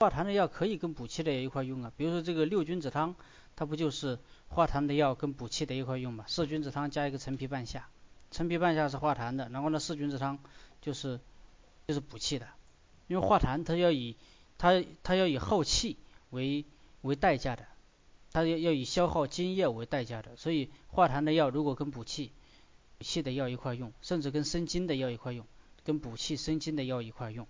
[0.00, 3.14] 化痰的药可以跟补气的一块用啊，比如说这个六君子汤，
[3.56, 4.18] 它不就是
[4.48, 6.26] 化痰的药跟补气的一块用嘛？
[6.28, 7.88] 四君子汤加一个陈皮半夏，
[8.30, 10.38] 陈皮半夏是化痰的，然后呢四君子汤
[10.82, 11.18] 就是
[11.86, 12.46] 就是补气的。
[13.08, 14.16] 因为化痰它要以
[14.56, 15.96] 它它要以耗气
[16.30, 16.64] 为
[17.02, 17.66] 为代价的，
[18.30, 22.30] 它要要以消耗津液为代价的，所以化痰的药如果跟补气
[23.00, 25.44] 气的药一块用，甚至跟生津的药一块用。
[25.84, 27.48] 跟补气生津的药一块用，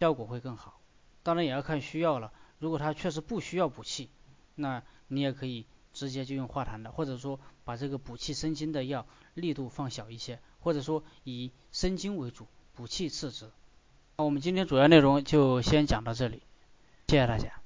[0.00, 0.80] 效果会更好。
[1.22, 2.32] 当然也要看需要了。
[2.58, 4.08] 如果他确实不需要补气，
[4.54, 13.50] 那你也可以直接就用化痰的，或者说把这个补气生津的药力度放小一些，或者说以生津为主，补气次之。
[14.18, 16.40] 那我们今天主要内容就先讲到这里，
[17.08, 17.65] 谢谢大家。